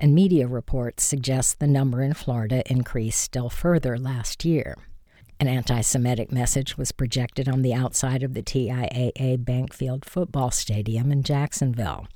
and 0.00 0.12
media 0.12 0.48
reports 0.48 1.04
suggest 1.04 1.60
the 1.60 1.68
number 1.68 2.02
in 2.02 2.14
Florida 2.14 2.64
increased 2.66 3.20
still 3.20 3.50
further 3.50 3.96
last 3.96 4.44
year. 4.44 4.76
An 5.40 5.48
anti 5.48 5.80
Semitic 5.80 6.30
message 6.30 6.78
was 6.78 6.92
projected 6.92 7.48
on 7.48 7.62
the 7.62 7.74
outside 7.74 8.22
of 8.22 8.34
the 8.34 8.42
TIAA 8.42 9.44
Bank 9.44 9.74
Field 9.74 10.04
football 10.04 10.50
stadium 10.50 11.10
in 11.10 11.22
Jacksonville. 11.22 12.06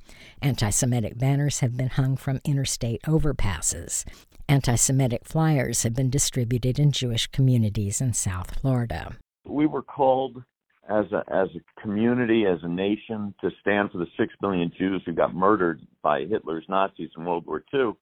Anti 0.40 0.70
Semitic 0.70 1.18
banners 1.18 1.60
have 1.60 1.76
been 1.76 1.88
hung 1.88 2.16
from 2.16 2.40
interstate 2.44 3.02
overpasses. 3.02 4.04
Anti 4.48 4.76
Semitic 4.76 5.24
flyers 5.24 5.82
have 5.82 5.94
been 5.94 6.10
distributed 6.10 6.78
in 6.78 6.92
Jewish 6.92 7.26
communities 7.26 8.00
in 8.00 8.12
South 8.12 8.60
Florida. 8.60 9.16
We 9.44 9.66
were 9.66 9.82
called 9.82 10.44
as 10.88 11.06
a, 11.10 11.24
as 11.32 11.48
a 11.56 11.80
community, 11.80 12.46
as 12.46 12.60
a 12.62 12.68
nation, 12.68 13.34
to 13.40 13.50
stand 13.60 13.90
for 13.90 13.98
the 13.98 14.06
six 14.16 14.34
million 14.40 14.70
Jews 14.78 15.02
who 15.04 15.12
got 15.12 15.34
murdered 15.34 15.80
by 16.02 16.24
Hitler's 16.24 16.64
Nazis 16.68 17.10
in 17.16 17.24
World 17.24 17.44
War 17.46 17.64
II 17.74 17.92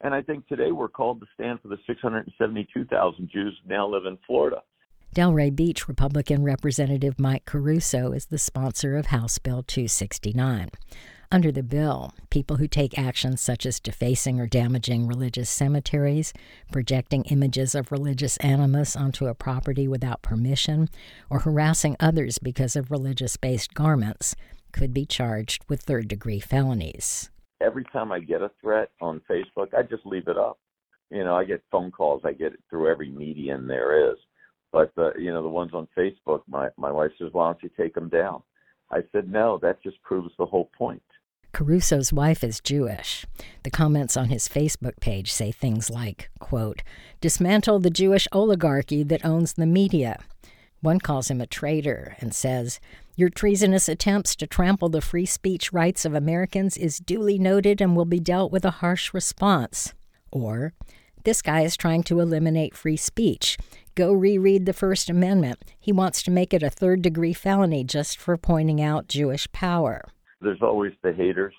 and 0.00 0.14
I 0.14 0.22
think 0.22 0.46
today 0.46 0.72
we're 0.72 0.88
called 0.88 1.20
to 1.20 1.26
stand 1.34 1.60
for 1.60 1.68
the 1.68 1.78
672,000 1.86 3.30
Jews 3.30 3.60
who 3.62 3.68
now 3.68 3.88
live 3.88 4.06
in 4.06 4.18
Florida. 4.26 4.62
Delray 5.14 5.54
Beach 5.54 5.88
Republican 5.88 6.44
Representative 6.44 7.18
Mike 7.18 7.44
Caruso 7.44 8.12
is 8.12 8.26
the 8.26 8.38
sponsor 8.38 8.96
of 8.96 9.06
House 9.06 9.38
Bill 9.38 9.62
269. 9.62 10.70
Under 11.30 11.50
the 11.50 11.62
bill, 11.62 12.14
people 12.30 12.56
who 12.56 12.68
take 12.68 12.98
actions 12.98 13.40
such 13.40 13.66
as 13.66 13.80
defacing 13.80 14.40
or 14.40 14.46
damaging 14.46 15.06
religious 15.06 15.50
cemeteries, 15.50 16.32
projecting 16.72 17.24
images 17.24 17.74
of 17.74 17.92
religious 17.92 18.36
animus 18.38 18.96
onto 18.96 19.26
a 19.26 19.34
property 19.34 19.88
without 19.88 20.22
permission, 20.22 20.88
or 21.28 21.40
harassing 21.40 21.96
others 22.00 22.38
because 22.38 22.76
of 22.76 22.90
religious 22.90 23.36
based 23.36 23.74
garments 23.74 24.36
could 24.72 24.94
be 24.94 25.04
charged 25.04 25.64
with 25.68 25.82
third 25.82 26.08
degree 26.08 26.40
felonies 26.40 27.30
every 27.60 27.84
time 27.84 28.12
I 28.12 28.20
get 28.20 28.42
a 28.42 28.50
threat 28.60 28.90
on 29.00 29.20
Facebook, 29.30 29.74
I 29.76 29.82
just 29.82 30.06
leave 30.06 30.28
it 30.28 30.38
up. 30.38 30.58
You 31.10 31.24
know, 31.24 31.36
I 31.36 31.44
get 31.44 31.62
phone 31.70 31.90
calls. 31.90 32.22
I 32.24 32.32
get 32.32 32.52
it 32.52 32.60
through 32.68 32.90
every 32.90 33.08
medium 33.08 33.66
there 33.66 34.10
is. 34.12 34.18
But 34.72 34.92
the, 34.96 35.12
you 35.18 35.32
know, 35.32 35.42
the 35.42 35.48
ones 35.48 35.72
on 35.72 35.88
Facebook, 35.96 36.42
my 36.46 36.68
my 36.76 36.92
wife 36.92 37.12
says, 37.18 37.32
"Why 37.32 37.46
don't 37.46 37.62
you 37.62 37.70
take 37.76 37.94
them 37.94 38.10
down?" 38.10 38.42
I 38.90 39.02
said, 39.12 39.30
"No, 39.30 39.58
that 39.62 39.82
just 39.82 40.00
proves 40.02 40.30
the 40.38 40.46
whole 40.46 40.70
point." 40.76 41.02
Caruso's 41.54 42.12
wife 42.12 42.44
is 42.44 42.60
Jewish. 42.60 43.24
The 43.62 43.70
comments 43.70 44.16
on 44.16 44.28
his 44.28 44.48
Facebook 44.48 45.00
page 45.00 45.32
say 45.32 45.50
things 45.50 45.88
like, 45.88 46.30
quote, 46.38 46.82
dismantle 47.20 47.80
the 47.80 47.90
Jewish 47.90 48.28
oligarchy 48.32 49.02
that 49.04 49.24
owns 49.24 49.54
the 49.54 49.66
media. 49.66 50.20
One 50.82 51.00
calls 51.00 51.30
him 51.30 51.40
a 51.40 51.46
traitor 51.46 52.16
and 52.20 52.34
says, 52.34 52.80
Your 53.18 53.30
treasonous 53.30 53.88
attempts 53.88 54.36
to 54.36 54.46
trample 54.46 54.88
the 54.90 55.00
free 55.00 55.26
speech 55.26 55.72
rights 55.72 56.04
of 56.04 56.14
Americans 56.14 56.76
is 56.76 57.00
duly 57.00 57.36
noted 57.36 57.80
and 57.80 57.96
will 57.96 58.04
be 58.04 58.20
dealt 58.20 58.52
with 58.52 58.64
a 58.64 58.78
harsh 58.78 59.12
response. 59.12 59.92
Or, 60.30 60.72
This 61.24 61.42
guy 61.42 61.62
is 61.62 61.76
trying 61.76 62.04
to 62.04 62.20
eliminate 62.20 62.76
free 62.76 62.96
speech. 62.96 63.58
Go 63.96 64.12
reread 64.12 64.66
the 64.66 64.72
First 64.72 65.10
Amendment. 65.10 65.58
He 65.80 65.90
wants 65.90 66.22
to 66.22 66.30
make 66.30 66.54
it 66.54 66.62
a 66.62 66.70
third 66.70 67.02
degree 67.02 67.32
felony 67.32 67.82
just 67.82 68.18
for 68.18 68.36
pointing 68.36 68.80
out 68.80 69.08
Jewish 69.08 69.50
power. 69.50 70.04
There's 70.40 70.62
always 70.62 70.92
the 71.02 71.12
haters. 71.12 71.54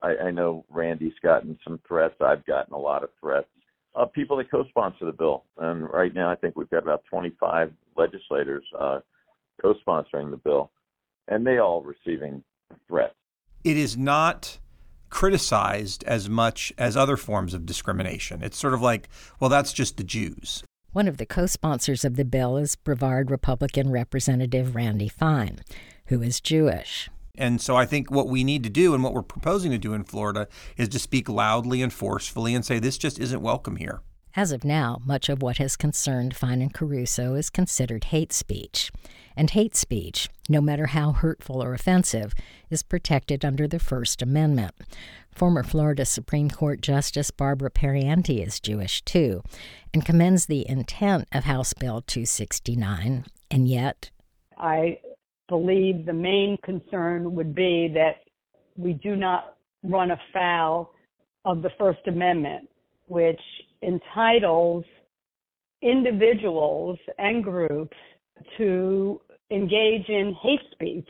I, 0.00 0.16
I 0.16 0.30
know 0.30 0.64
Randy's 0.70 1.12
gotten 1.22 1.58
some 1.62 1.78
threats. 1.86 2.14
I've 2.22 2.46
gotten 2.46 2.72
a 2.72 2.78
lot 2.78 3.04
of 3.04 3.10
threats. 3.20 3.48
Uh, 3.94 4.06
people 4.06 4.38
that 4.38 4.50
co-sponsor 4.50 5.04
the 5.04 5.12
bill, 5.12 5.44
and 5.58 5.90
right 5.90 6.14
now 6.14 6.30
I 6.30 6.36
think 6.36 6.56
we've 6.56 6.70
got 6.70 6.84
about 6.84 7.04
25 7.10 7.70
legislators 7.98 8.64
uh, 8.80 9.00
co-sponsoring 9.60 10.30
the 10.30 10.38
bill, 10.38 10.70
and 11.28 11.46
they 11.46 11.58
all 11.58 11.82
receiving 11.82 12.42
threats. 12.88 13.14
It 13.64 13.76
is 13.76 13.96
not 13.96 14.58
criticized 15.10 16.02
as 16.04 16.28
much 16.28 16.72
as 16.78 16.96
other 16.96 17.16
forms 17.16 17.54
of 17.54 17.66
discrimination. 17.66 18.42
It's 18.42 18.58
sort 18.58 18.74
of 18.74 18.80
like, 18.80 19.08
well, 19.38 19.50
that's 19.50 19.72
just 19.72 19.96
the 19.98 20.04
Jews. 20.04 20.64
One 20.92 21.08
of 21.08 21.18
the 21.18 21.26
co 21.26 21.46
sponsors 21.46 22.04
of 22.04 22.16
the 22.16 22.24
bill 22.24 22.56
is 22.56 22.76
Brevard 22.76 23.30
Republican 23.30 23.90
Representative 23.90 24.74
Randy 24.74 25.08
Fine, 25.08 25.60
who 26.06 26.22
is 26.22 26.40
Jewish. 26.40 27.08
And 27.36 27.60
so 27.60 27.76
I 27.76 27.86
think 27.86 28.10
what 28.10 28.28
we 28.28 28.44
need 28.44 28.62
to 28.64 28.70
do 28.70 28.94
and 28.94 29.02
what 29.02 29.14
we're 29.14 29.22
proposing 29.22 29.70
to 29.70 29.78
do 29.78 29.94
in 29.94 30.04
Florida 30.04 30.48
is 30.76 30.88
to 30.90 30.98
speak 30.98 31.28
loudly 31.28 31.80
and 31.80 31.92
forcefully 31.92 32.54
and 32.54 32.64
say 32.64 32.78
this 32.78 32.98
just 32.98 33.18
isn't 33.18 33.40
welcome 33.40 33.76
here. 33.76 34.02
As 34.34 34.52
of 34.52 34.64
now, 34.64 35.00
much 35.04 35.28
of 35.28 35.42
what 35.42 35.58
has 35.58 35.76
concerned 35.76 36.34
Fine 36.34 36.62
and 36.62 36.72
Caruso 36.72 37.34
is 37.34 37.50
considered 37.50 38.04
hate 38.04 38.32
speech. 38.32 38.90
And 39.36 39.50
hate 39.50 39.74
speech, 39.74 40.28
no 40.48 40.60
matter 40.60 40.86
how 40.86 41.12
hurtful 41.12 41.62
or 41.62 41.74
offensive, 41.74 42.34
is 42.70 42.82
protected 42.82 43.44
under 43.44 43.66
the 43.66 43.78
First 43.78 44.22
Amendment. 44.22 44.74
Former 45.30 45.62
Florida 45.62 46.04
Supreme 46.04 46.50
Court 46.50 46.80
Justice 46.80 47.30
Barbara 47.30 47.70
Pariente 47.70 48.46
is 48.46 48.60
Jewish 48.60 49.02
too, 49.02 49.42
and 49.94 50.04
commends 50.04 50.46
the 50.46 50.68
intent 50.68 51.26
of 51.32 51.44
House 51.44 51.72
Bill 51.72 52.02
269, 52.02 53.24
and 53.50 53.68
yet. 53.68 54.10
I 54.58 54.98
believe 55.48 56.06
the 56.06 56.12
main 56.12 56.58
concern 56.62 57.34
would 57.34 57.54
be 57.54 57.90
that 57.94 58.16
we 58.76 58.92
do 58.94 59.16
not 59.16 59.56
run 59.82 60.10
afoul 60.10 60.92
of 61.44 61.62
the 61.62 61.70
First 61.78 62.00
Amendment, 62.06 62.68
which 63.06 63.40
entitles 63.82 64.84
individuals 65.82 66.98
and 67.18 67.42
groups 67.42 67.96
to 68.58 69.20
engage 69.50 70.08
in 70.08 70.34
hate 70.42 70.60
speech 70.72 71.08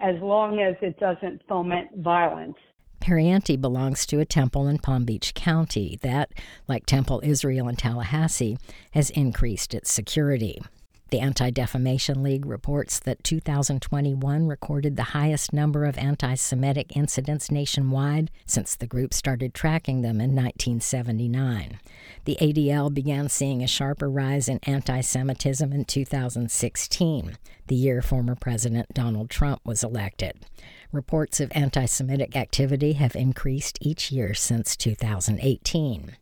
as 0.00 0.16
long 0.20 0.60
as 0.60 0.74
it 0.82 0.98
doesn't 0.98 1.42
foment 1.48 1.88
violence. 1.96 2.56
Pariente 3.00 3.60
belongs 3.60 4.06
to 4.06 4.18
a 4.18 4.24
temple 4.24 4.66
in 4.66 4.78
Palm 4.78 5.04
Beach 5.04 5.34
County 5.34 5.98
that, 6.02 6.32
like 6.66 6.86
Temple 6.86 7.20
Israel 7.22 7.68
in 7.68 7.76
Tallahassee, 7.76 8.56
has 8.92 9.10
increased 9.10 9.74
its 9.74 9.92
security. 9.92 10.62
The 11.10 11.20
Anti 11.20 11.50
Defamation 11.50 12.22
League 12.22 12.46
reports 12.46 12.98
that 13.00 13.22
2021 13.22 14.46
recorded 14.46 14.96
the 14.96 15.02
highest 15.02 15.52
number 15.52 15.84
of 15.84 15.98
anti 15.98 16.34
Semitic 16.34 16.96
incidents 16.96 17.50
nationwide 17.50 18.30
since 18.46 18.74
the 18.74 18.86
group 18.86 19.12
started 19.12 19.52
tracking 19.52 20.00
them 20.00 20.20
in 20.20 20.34
1979. 20.34 21.78
The 22.24 22.38
ADL 22.40 22.92
began 22.92 23.28
seeing 23.28 23.62
a 23.62 23.66
sharper 23.66 24.08
rise 24.10 24.48
in 24.48 24.60
anti 24.62 25.02
Semitism 25.02 25.72
in 25.72 25.84
2016, 25.84 27.36
the 27.66 27.76
year 27.76 28.00
former 28.00 28.34
President 28.34 28.88
Donald 28.94 29.28
Trump 29.28 29.60
was 29.64 29.84
elected. 29.84 30.46
Reports 30.90 31.38
of 31.38 31.52
anti 31.54 31.84
Semitic 31.84 32.34
activity 32.34 32.94
have 32.94 33.14
increased 33.14 33.78
each 33.82 34.10
year 34.10 34.32
since 34.32 34.74
2018. 34.74 36.16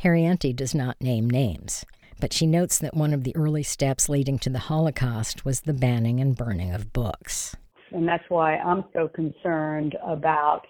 Pariente 0.00 0.56
does 0.56 0.74
not 0.74 1.00
name 1.00 1.28
names 1.28 1.84
but 2.20 2.32
she 2.32 2.46
notes 2.46 2.78
that 2.78 2.94
one 2.94 3.12
of 3.12 3.24
the 3.24 3.34
early 3.36 3.62
steps 3.62 4.08
leading 4.08 4.38
to 4.40 4.50
the 4.50 4.58
Holocaust 4.58 5.44
was 5.44 5.62
the 5.62 5.72
banning 5.72 6.20
and 6.20 6.36
burning 6.36 6.72
of 6.72 6.92
books. 6.92 7.56
And 7.92 8.08
that's 8.08 8.24
why 8.28 8.56
I'm 8.56 8.84
so 8.92 9.08
concerned 9.08 9.96
about 10.04 10.62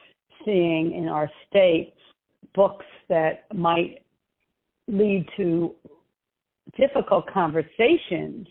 seeing 0.44 0.92
in 0.94 1.08
our 1.08 1.30
state 1.48 1.94
books 2.54 2.84
that 3.08 3.44
might 3.54 4.02
lead 4.88 5.26
to 5.36 5.74
difficult 6.76 7.26
conversations 7.32 8.46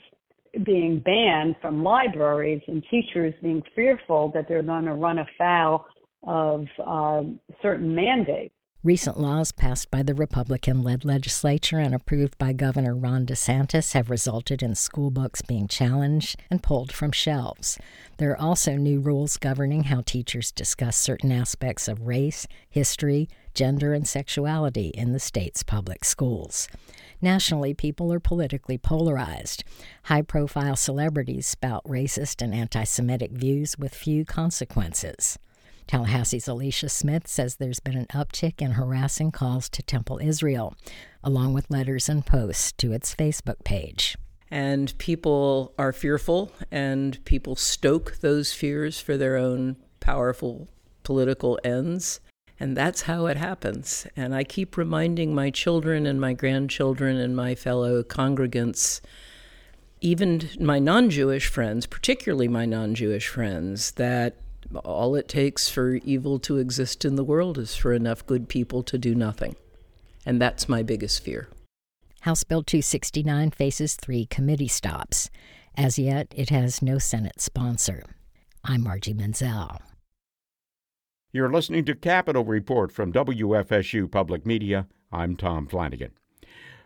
being 0.63 0.99
banned 0.99 1.55
from 1.61 1.83
libraries 1.83 2.61
and 2.67 2.83
teachers 2.89 3.33
being 3.41 3.63
fearful 3.75 4.31
that 4.33 4.47
they're 4.47 4.63
going 4.63 4.85
to 4.85 4.93
run 4.93 5.19
afoul 5.19 5.85
of 6.25 6.65
uh, 6.85 7.23
certain 7.61 7.93
mandates. 7.93 8.52
Recent 8.85 9.17
laws 9.17 9.53
passed 9.53 9.89
by 9.91 10.03
the 10.03 10.13
Republican 10.13 10.83
led 10.83 11.05
legislature 11.05 11.79
and 11.79 11.95
approved 11.95 12.37
by 12.37 12.51
Governor 12.51 12.93
Ron 12.93 13.25
DeSantis 13.25 13.93
have 13.93 14.09
resulted 14.09 14.61
in 14.61 14.75
school 14.75 15.09
books 15.09 15.41
being 15.41 15.69
challenged 15.69 16.37
and 16.51 16.61
pulled 16.61 16.91
from 16.91 17.13
shelves. 17.13 17.79
There 18.17 18.31
are 18.31 18.41
also 18.41 18.75
new 18.75 18.99
rules 18.99 19.37
governing 19.37 19.85
how 19.85 20.01
teachers 20.01 20.51
discuss 20.51 20.97
certain 20.97 21.31
aspects 21.31 21.87
of 21.87 22.07
race, 22.07 22.45
history, 22.69 23.29
gender, 23.53 23.93
and 23.93 24.05
sexuality 24.05 24.87
in 24.89 25.13
the 25.13 25.19
state's 25.19 25.63
public 25.63 26.03
schools. 26.03 26.67
Nationally, 27.21 27.73
people 27.73 28.11
are 28.11 28.19
politically 28.19 28.77
polarized. 28.77 29.63
High 30.03 30.23
profile 30.23 30.75
celebrities 30.75 31.47
spout 31.47 31.85
racist 31.85 32.41
and 32.41 32.53
anti 32.53 32.83
Semitic 32.83 33.31
views 33.31 33.77
with 33.79 33.95
few 33.95 34.25
consequences. 34.25 35.39
Tallahassee's 35.87 36.47
Alicia 36.47 36.89
Smith 36.89 37.27
says 37.27 37.55
there's 37.55 37.79
been 37.79 37.97
an 37.97 38.07
uptick 38.07 38.61
in 38.61 38.71
harassing 38.71 39.31
calls 39.31 39.69
to 39.69 39.83
Temple 39.83 40.19
Israel, 40.21 40.75
along 41.23 41.53
with 41.53 41.69
letters 41.69 42.09
and 42.09 42.25
posts 42.25 42.71
to 42.73 42.91
its 42.91 43.13
Facebook 43.13 43.63
page. 43.63 44.17
And 44.49 44.95
people 44.97 45.73
are 45.77 45.91
fearful, 45.91 46.51
and 46.71 47.23
people 47.25 47.55
stoke 47.55 48.17
those 48.21 48.53
fears 48.53 48.99
for 48.99 49.17
their 49.17 49.35
own 49.35 49.77
powerful 49.99 50.67
political 51.03 51.59
ends. 51.63 52.19
And 52.59 52.77
that's 52.77 53.03
how 53.03 53.25
it 53.25 53.37
happens. 53.37 54.07
And 54.15 54.33
I 54.33 54.43
keep 54.43 54.77
reminding 54.77 55.33
my 55.33 55.49
children 55.49 56.05
and 56.05 56.21
my 56.21 56.33
grandchildren 56.33 57.17
and 57.17 57.35
my 57.35 57.55
fellow 57.55 58.03
congregants, 58.03 59.01
even 60.01 60.49
my 60.59 60.79
non 60.79 61.09
Jewish 61.09 61.47
friends, 61.47 61.85
particularly 61.85 62.47
my 62.47 62.65
non 62.65 62.95
Jewish 62.95 63.27
friends, 63.27 63.91
that 63.93 64.37
all 64.83 65.15
it 65.15 65.27
takes 65.27 65.69
for 65.69 65.95
evil 65.95 66.39
to 66.39 66.57
exist 66.57 67.05
in 67.05 67.15
the 67.15 67.23
world 67.23 67.57
is 67.57 67.75
for 67.75 67.93
enough 67.93 68.25
good 68.25 68.49
people 68.49 68.83
to 68.83 68.97
do 68.97 69.15
nothing. 69.15 69.55
And 70.25 70.41
that's 70.41 70.69
my 70.69 70.83
biggest 70.83 71.23
fear. 71.23 71.49
House 72.21 72.43
Bill 72.43 72.63
269 72.63 73.51
faces 73.51 73.95
three 73.95 74.25
committee 74.25 74.67
stops. 74.67 75.29
As 75.75 75.99
yet, 75.99 76.33
it 76.35 76.49
has 76.49 76.81
no 76.81 76.97
Senate 76.97 77.41
sponsor. 77.41 78.03
I'm 78.63 78.83
Margie 78.83 79.13
Menzel. 79.13 79.81
You're 81.33 81.51
listening 81.51 81.83
to 81.85 81.95
Capitol 81.95 82.45
Report 82.45 82.91
from 82.91 83.11
WFSU 83.11 84.09
Public 84.09 84.45
Media. 84.45 84.87
I'm 85.11 85.35
Tom 85.35 85.67
Flanagan. 85.67 86.11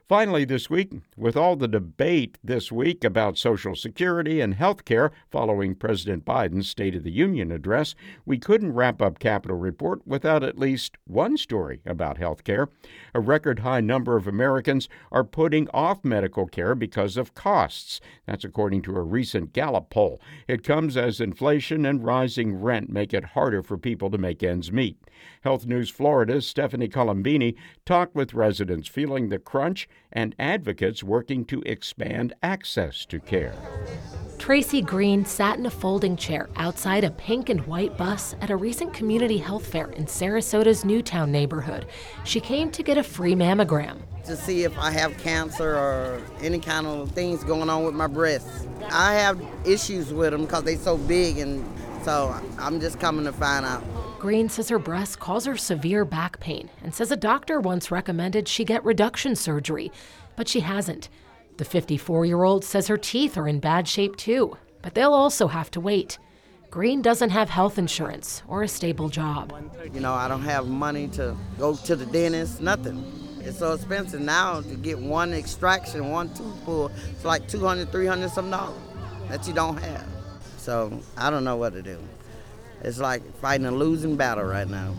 Finally, 0.08 0.46
this 0.46 0.70
week, 0.70 0.94
with 1.18 1.36
all 1.36 1.58
the 1.58 1.68
debate 1.68 2.38
this 2.42 2.72
week 2.72 3.04
about 3.04 3.38
Social 3.38 3.76
Security 3.76 4.40
and 4.40 4.54
health 4.54 4.86
care 4.86 5.12
following 5.30 5.76
President 5.76 6.24
Biden's 6.24 6.70
State 6.70 6.96
of 6.96 7.04
the 7.04 7.12
Union 7.12 7.52
address, 7.52 7.94
we 8.26 8.38
couldn't 8.38 8.72
wrap 8.72 9.02
up 9.02 9.20
Capitol 9.20 9.58
Report 9.58 10.00
without 10.08 10.46
at 10.46 10.58
least 10.58 10.96
one 11.08 11.36
story 11.36 11.82
about 11.86 12.20
health 12.20 12.46
care. 12.46 12.70
A 13.14 13.20
record 13.20 13.60
high 13.60 13.82
number 13.82 14.16
of 14.16 14.28
Americans 14.28 14.88
are 15.12 15.26
putting 15.26 15.68
off 15.74 16.06
medical 16.06 16.48
care 16.48 16.74
because 16.74 17.18
of 17.18 17.36
costs. 17.36 18.00
That's 18.26 18.46
according 18.46 18.84
to 18.84 18.96
a 18.96 19.04
recent 19.04 19.52
Gallup 19.52 19.90
poll. 19.90 20.22
It 20.48 20.64
comes 20.64 20.96
as 20.96 21.20
inflation 21.20 21.86
and 21.86 22.02
rising 22.02 22.56
rent 22.56 22.90
make 22.90 23.14
it 23.14 23.26
harder 23.26 23.62
for 23.62 23.78
people 23.78 24.10
to 24.12 24.18
make 24.18 24.42
ends 24.42 24.72
meet. 24.72 24.98
Health 25.42 25.66
News 25.66 25.90
Florida's 25.90 26.48
Stephanie 26.48 26.88
Colombini 26.88 27.56
talked 27.86 28.16
with 28.16 28.34
residents 28.34 28.88
feeling 28.88 29.28
the 29.28 29.40
crunch 29.40 29.90
and 30.12 30.36
advocates 30.40 31.04
working 31.04 31.46
to 31.46 31.62
expand 31.66 32.34
access 32.42 33.06
to 33.06 33.20
care. 33.20 33.54
Tracy 34.38 34.82
Green 34.82 35.26
sat 35.26 35.58
in 35.58 35.66
a 35.66 35.70
folding 35.70 36.16
chair 36.16 36.48
outside 36.56 37.04
a 37.04 37.12
pink 37.12 37.50
and 37.50 37.66
white 37.68 37.98
bus 37.98 38.36
at 38.40 38.50
a 38.50 38.56
recent 38.56 38.94
community 38.94 39.38
health 39.38 39.66
fair 39.66 39.90
in 39.92 40.06
Sarasota's 40.06 40.86
Newtown 40.86 41.32
neighborhood. 41.32 41.88
She 42.24 42.40
came 42.40 42.72
to 42.72 42.84
get 42.84 42.98
a 42.98 43.04
free 43.04 43.34
mammogram. 43.34 43.98
To 44.26 44.36
see 44.36 44.64
if 44.64 44.78
I 44.78 44.92
have 44.92 45.18
cancer 45.18 45.76
or 45.76 46.22
any 46.42 46.60
kind 46.60 46.86
of 46.86 47.12
things 47.12 47.44
going 47.44 47.70
on 47.70 47.84
with 47.84 47.96
my 47.96 48.08
breasts. 48.08 48.68
I 48.92 49.16
have 49.16 49.42
issues 49.66 50.14
with 50.14 50.32
them 50.32 50.46
because 50.46 50.64
they're 50.64 50.78
so 50.78 50.98
big, 50.98 51.40
and 51.40 51.66
so 52.04 52.34
I'm 52.60 52.80
just 52.80 53.00
coming 53.00 53.26
to 53.26 53.34
find 53.34 53.66
out. 53.66 53.84
Green 54.20 54.50
says 54.50 54.70
her 54.70 54.80
breasts 54.80 55.16
cause 55.16 55.46
her 55.46 55.56
severe 55.56 56.04
back 56.04 56.40
pain 56.40 56.70
and 56.84 56.94
says 56.94 57.12
a 57.12 57.18
doctor 57.18 57.60
once 57.60 57.92
recommended 57.92 58.48
she 58.48 58.66
get 58.66 58.84
reduction 58.84 59.36
surgery, 59.36 59.92
but 60.36 60.48
she 60.48 60.60
hasn't. 60.60 61.10
The 61.58 61.66
54 61.66 62.26
year 62.26 62.44
old 62.44 62.66
says 62.66 62.88
her 62.88 62.98
teeth 62.98 63.38
are 63.38 63.48
in 63.48 63.60
bad 63.60 63.88
shape 63.88 64.16
too, 64.16 64.58
but 64.82 64.96
they'll 64.96 65.14
also 65.14 65.48
have 65.48 65.70
to 65.72 65.80
wait. 65.80 66.18
Green 66.72 67.02
doesn't 67.04 67.30
have 67.30 67.50
health 67.50 67.78
insurance 67.78 68.42
or 68.48 68.64
a 68.64 68.68
stable 68.68 69.08
job. 69.08 69.54
You 69.94 70.00
know, 70.00 70.14
I 70.14 70.28
don't 70.28 70.42
have 70.42 70.68
money 70.68 71.08
to 71.10 71.38
go 71.60 71.76
to 71.76 71.96
the 71.96 72.06
dentist, 72.08 72.60
nothing. 72.60 73.06
It's 73.42 73.60
so 73.60 73.74
expensive 73.74 74.20
now 74.20 74.62
to 74.62 74.76
get 74.76 74.98
one 74.98 75.32
extraction, 75.32 76.10
one 76.10 76.34
tooth 76.34 76.66
pull. 76.66 76.92
It's 77.12 77.24
like 77.24 77.48
200, 77.48 77.92
300 77.92 78.32
some 78.32 78.50
dollars 78.50 78.80
that 79.30 79.48
you 79.48 79.54
don't 79.54 79.78
have. 79.78 80.06
So 80.58 81.00
I 81.16 81.30
don't 81.30 81.44
know 81.44 81.56
what 81.56 81.74
to 81.74 81.84
do. 81.84 82.00
It's 82.82 83.00
like 83.00 83.22
fighting 83.38 83.66
a 83.66 83.72
losing 83.72 84.16
battle 84.16 84.44
right 84.44 84.68
now. 84.68 84.94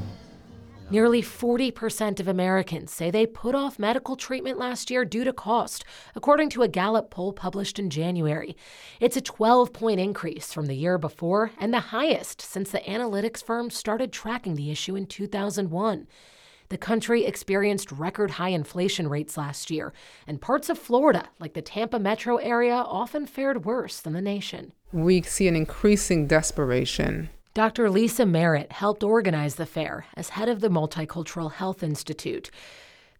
Nearly 0.90 1.20
40% 1.20 2.18
of 2.18 2.28
Americans 2.28 2.90
say 2.94 3.10
they 3.10 3.26
put 3.26 3.54
off 3.54 3.78
medical 3.78 4.16
treatment 4.16 4.58
last 4.58 4.90
year 4.90 5.04
due 5.04 5.22
to 5.24 5.34
cost, 5.34 5.84
according 6.14 6.48
to 6.50 6.62
a 6.62 6.68
Gallup 6.68 7.10
poll 7.10 7.34
published 7.34 7.78
in 7.78 7.90
January. 7.90 8.56
It's 8.98 9.16
a 9.16 9.20
12 9.20 9.74
point 9.74 10.00
increase 10.00 10.50
from 10.50 10.64
the 10.64 10.74
year 10.74 10.96
before 10.96 11.50
and 11.58 11.74
the 11.74 11.80
highest 11.80 12.40
since 12.40 12.70
the 12.70 12.78
analytics 12.78 13.44
firm 13.44 13.68
started 13.68 14.14
tracking 14.14 14.54
the 14.54 14.70
issue 14.70 14.96
in 14.96 15.04
2001. 15.04 16.06
The 16.70 16.78
country 16.78 17.26
experienced 17.26 17.92
record 17.92 18.32
high 18.32 18.50
inflation 18.50 19.08
rates 19.08 19.36
last 19.36 19.70
year, 19.70 19.92
and 20.26 20.40
parts 20.40 20.70
of 20.70 20.78
Florida, 20.78 21.28
like 21.38 21.52
the 21.52 21.62
Tampa 21.62 21.98
metro 21.98 22.36
area, 22.36 22.74
often 22.74 23.26
fared 23.26 23.64
worse 23.66 24.00
than 24.00 24.14
the 24.14 24.20
nation. 24.22 24.72
We 24.92 25.20
see 25.22 25.48
an 25.48 25.56
increasing 25.56 26.26
desperation 26.26 27.28
Dr. 27.58 27.90
Lisa 27.90 28.24
Merritt 28.24 28.70
helped 28.70 29.02
organize 29.02 29.56
the 29.56 29.66
fair 29.66 30.06
as 30.14 30.28
head 30.28 30.48
of 30.48 30.60
the 30.60 30.68
Multicultural 30.68 31.50
Health 31.50 31.82
Institute. 31.82 32.52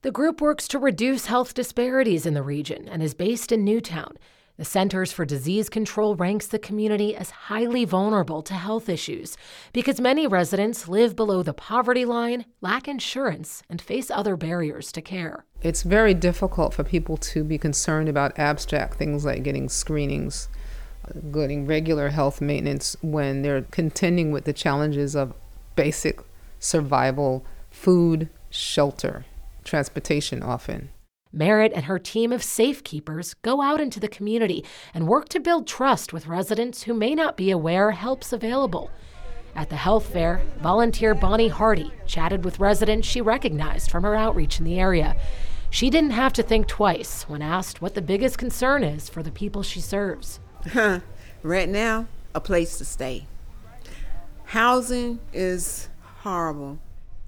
The 0.03 0.13
group 0.13 0.41
works 0.41 0.69
to 0.69 0.79
reduce 0.79 1.27
health 1.27 1.55
disparities 1.55 2.25
in 2.25 2.35
the 2.35 2.43
region 2.45 2.89
and 2.89 3.03
is 3.03 3.15
based 3.15 3.51
in 3.51 3.65
Newtown. 3.65 4.17
The 4.57 4.65
Centers 4.65 5.11
for 5.11 5.25
Disease 5.25 5.69
Control 5.69 6.15
ranks 6.15 6.47
the 6.47 6.61
community 6.61 7.17
as 7.17 7.31
highly 7.31 7.85
vulnerable 7.85 8.41
to 8.43 8.55
health 8.55 8.89
issues 8.89 9.37
because 9.73 10.01
many 10.01 10.29
residents 10.29 10.87
live 10.87 11.17
below 11.17 11.43
the 11.43 11.53
poverty 11.53 12.05
line, 12.05 12.45
lack 12.61 12.87
insurance, 12.87 13.65
and 13.69 13.83
face 13.83 14.09
other 14.09 14.37
barriers 14.37 14.93
to 14.93 15.03
care. 15.03 15.47
It's 15.63 15.83
very 15.83 16.15
difficult 16.15 16.75
for 16.75 16.85
people 16.85 17.17
to 17.17 17.43
be 17.43 17.59
concerned 17.59 18.09
about 18.09 18.39
abstract 18.39 18.99
things 18.99 19.25
like 19.25 19.43
getting 19.43 19.69
screenings 19.69 20.49
getting 21.33 21.67
regular 21.67 22.11
health 22.11 22.41
maintenance 22.41 22.97
when 23.01 23.43
they're 23.43 23.63
contending 23.63 24.33
with 24.33 24.45
the 24.45 24.53
challenges 24.53 25.15
of 25.15 25.35
basic 25.77 26.21
survival, 26.59 27.45
food, 27.71 28.29
shelter, 28.51 29.25
transportation 29.65 30.43
often. 30.43 30.91
Merritt 31.33 31.73
and 31.75 31.85
her 31.85 31.99
team 31.99 32.33
of 32.33 32.43
safekeepers 32.43 33.35
go 33.35 33.61
out 33.61 33.81
into 33.81 34.01
the 34.01 34.09
community 34.09 34.65
and 34.95 35.07
work 35.07 35.29
to 35.29 35.41
build 35.41 35.67
trust 35.67 36.13
with 36.13 36.27
residents 36.27 36.85
who 36.85 36.95
may 36.95 37.15
not 37.15 37.37
be 37.37 37.51
aware 37.51 37.91
help's 37.91 38.33
available. 38.33 38.91
At 39.55 39.69
the 39.69 39.77
health 39.77 40.07
fair, 40.07 40.41
volunteer 40.61 41.15
Bonnie 41.15 41.49
Hardy 41.49 41.93
chatted 42.07 42.45
with 42.45 42.61
residents 42.61 43.07
she 43.07 43.21
recognized 43.21 43.91
from 43.91 44.05
her 44.05 44.15
outreach 44.15 44.59
in 44.59 44.65
the 44.65 44.81
area. 44.81 45.17
She 45.71 45.91
didn't 45.91 46.11
have 46.11 46.33
to 46.35 46.43
think 46.43 46.67
twice 46.67 47.25
when 47.29 47.43
asked 47.43 47.83
what 47.83 47.95
the 47.95 48.01
biggest 48.01 48.39
concern 48.39 48.83
is 48.83 49.09
for 49.09 49.23
the 49.23 49.31
people 49.31 49.63
she 49.63 49.81
serves. 49.81 50.41
Right 51.43 51.69
now, 51.69 52.07
a 52.35 52.41
place 52.41 52.79
to 52.79 52.85
stay. 52.85 53.27
Housing 54.47 55.19
is 55.33 55.89
horrible. 56.23 56.79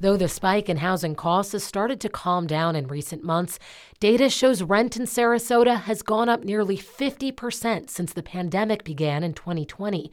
Though 0.01 0.17
the 0.17 0.29
spike 0.29 0.71
in 0.71 0.79
housing 0.79 1.15
costs 1.15 1.53
has 1.53 1.63
started 1.63 2.01
to 2.01 2.09
calm 2.09 2.47
down 2.47 2.75
in 2.75 2.89
recent 2.89 3.23
months, 3.23 3.59
data 3.99 4.31
shows 4.31 4.63
rent 4.63 4.97
in 4.97 5.03
Sarasota 5.03 5.79
has 5.83 6.01
gone 6.01 6.31
up 6.31 6.43
nearly 6.43 6.79
50% 6.79 7.91
since 7.91 8.13
the 8.15 8.23
pandemic 8.23 8.83
began 8.83 9.23
in 9.23 9.35
2020. 9.35 10.11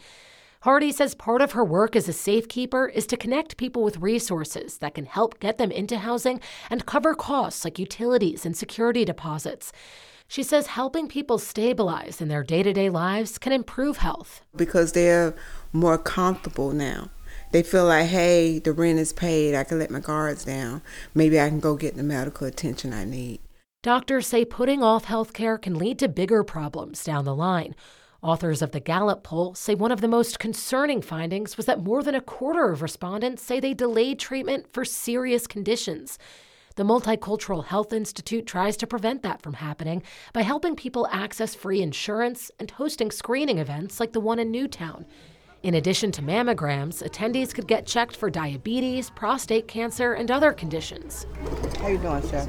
Hardy 0.61 0.91
says 0.91 1.15
part 1.15 1.41
of 1.41 1.53
her 1.53 1.63
work 1.63 1.95
as 1.95 2.09
a 2.09 2.13
safekeeper 2.13 2.87
is 2.87 3.07
to 3.07 3.15
connect 3.15 3.55
people 3.55 3.81
with 3.81 3.99
resources 3.99 4.79
that 4.79 4.95
can 4.95 5.05
help 5.05 5.39
get 5.39 5.57
them 5.57 5.71
into 5.71 5.99
housing 5.99 6.41
and 6.69 6.85
cover 6.85 7.15
costs 7.15 7.63
like 7.63 7.79
utilities 7.79 8.45
and 8.45 8.57
security 8.57 9.05
deposits. 9.05 9.71
She 10.27 10.43
says 10.43 10.67
helping 10.67 11.07
people 11.07 11.37
stabilize 11.37 12.19
in 12.21 12.27
their 12.27 12.43
day 12.43 12.61
to 12.63 12.73
day 12.73 12.89
lives 12.89 13.37
can 13.37 13.53
improve 13.53 13.97
health. 13.97 14.41
Because 14.55 14.91
they're 14.91 15.33
more 15.71 15.97
comfortable 15.97 16.71
now. 16.71 17.09
They 17.51 17.63
feel 17.63 17.85
like, 17.85 18.07
hey, 18.07 18.59
the 18.59 18.73
rent 18.73 18.99
is 18.99 19.13
paid. 19.13 19.55
I 19.55 19.63
can 19.63 19.79
let 19.79 19.89
my 19.89 20.01
guards 20.01 20.43
down. 20.43 20.81
Maybe 21.13 21.39
I 21.39 21.47
can 21.47 21.61
go 21.61 21.75
get 21.75 21.95
the 21.95 22.03
medical 22.03 22.45
attention 22.45 22.91
I 22.91 23.05
need. 23.05 23.39
Doctors 23.83 24.27
say 24.27 24.43
putting 24.43 24.83
off 24.83 25.05
health 25.05 25.31
care 25.31 25.57
can 25.57 25.75
lead 25.75 25.97
to 25.99 26.09
bigger 26.09 26.43
problems 26.43 27.03
down 27.03 27.23
the 27.23 27.35
line. 27.35 27.73
Authors 28.21 28.61
of 28.61 28.71
the 28.71 28.79
Gallup 28.79 29.23
poll 29.23 29.53
say 29.53 29.75
one 29.75 29.91
of 29.91 30.01
the 30.01 30.07
most 30.07 30.39
concerning 30.39 31.01
findings 31.01 31.55
was 31.55 31.67
that 31.67 31.83
more 31.83 32.03
than 32.03 32.15
a 32.15 32.21
quarter 32.21 32.71
of 32.71 32.81
respondents 32.81 33.43
say 33.43 33.59
they 33.59 33.73
delayed 33.73 34.19
treatment 34.19 34.65
for 34.73 34.83
serious 34.83 35.47
conditions. 35.47 36.17
The 36.77 36.83
Multicultural 36.83 37.65
Health 37.65 37.91
Institute 37.91 38.45
tries 38.45 38.77
to 38.77 38.85
prevent 38.85 39.23
that 39.23 39.41
from 39.41 39.53
happening 39.53 40.03
by 40.31 40.43
helping 40.43 40.75
people 40.75 41.07
access 41.11 41.55
free 41.55 41.81
insurance 41.81 42.51
and 42.59 42.69
hosting 42.69 43.09
screening 43.09 43.57
events 43.57 43.99
like 43.99 44.13
the 44.13 44.19
one 44.19 44.37
in 44.37 44.51
Newtown. 44.51 45.07
In 45.63 45.73
addition 45.73 46.11
to 46.11 46.21
mammograms, 46.21 47.01
attendees 47.01 47.51
could 47.51 47.67
get 47.67 47.87
checked 47.87 48.15
for 48.15 48.29
diabetes, 48.29 49.09
prostate 49.09 49.67
cancer, 49.67 50.13
and 50.13 50.29
other 50.29 50.53
conditions. 50.53 51.25
How 51.79 51.87
you 51.87 51.97
doing, 51.97 52.21
sir? 52.21 52.47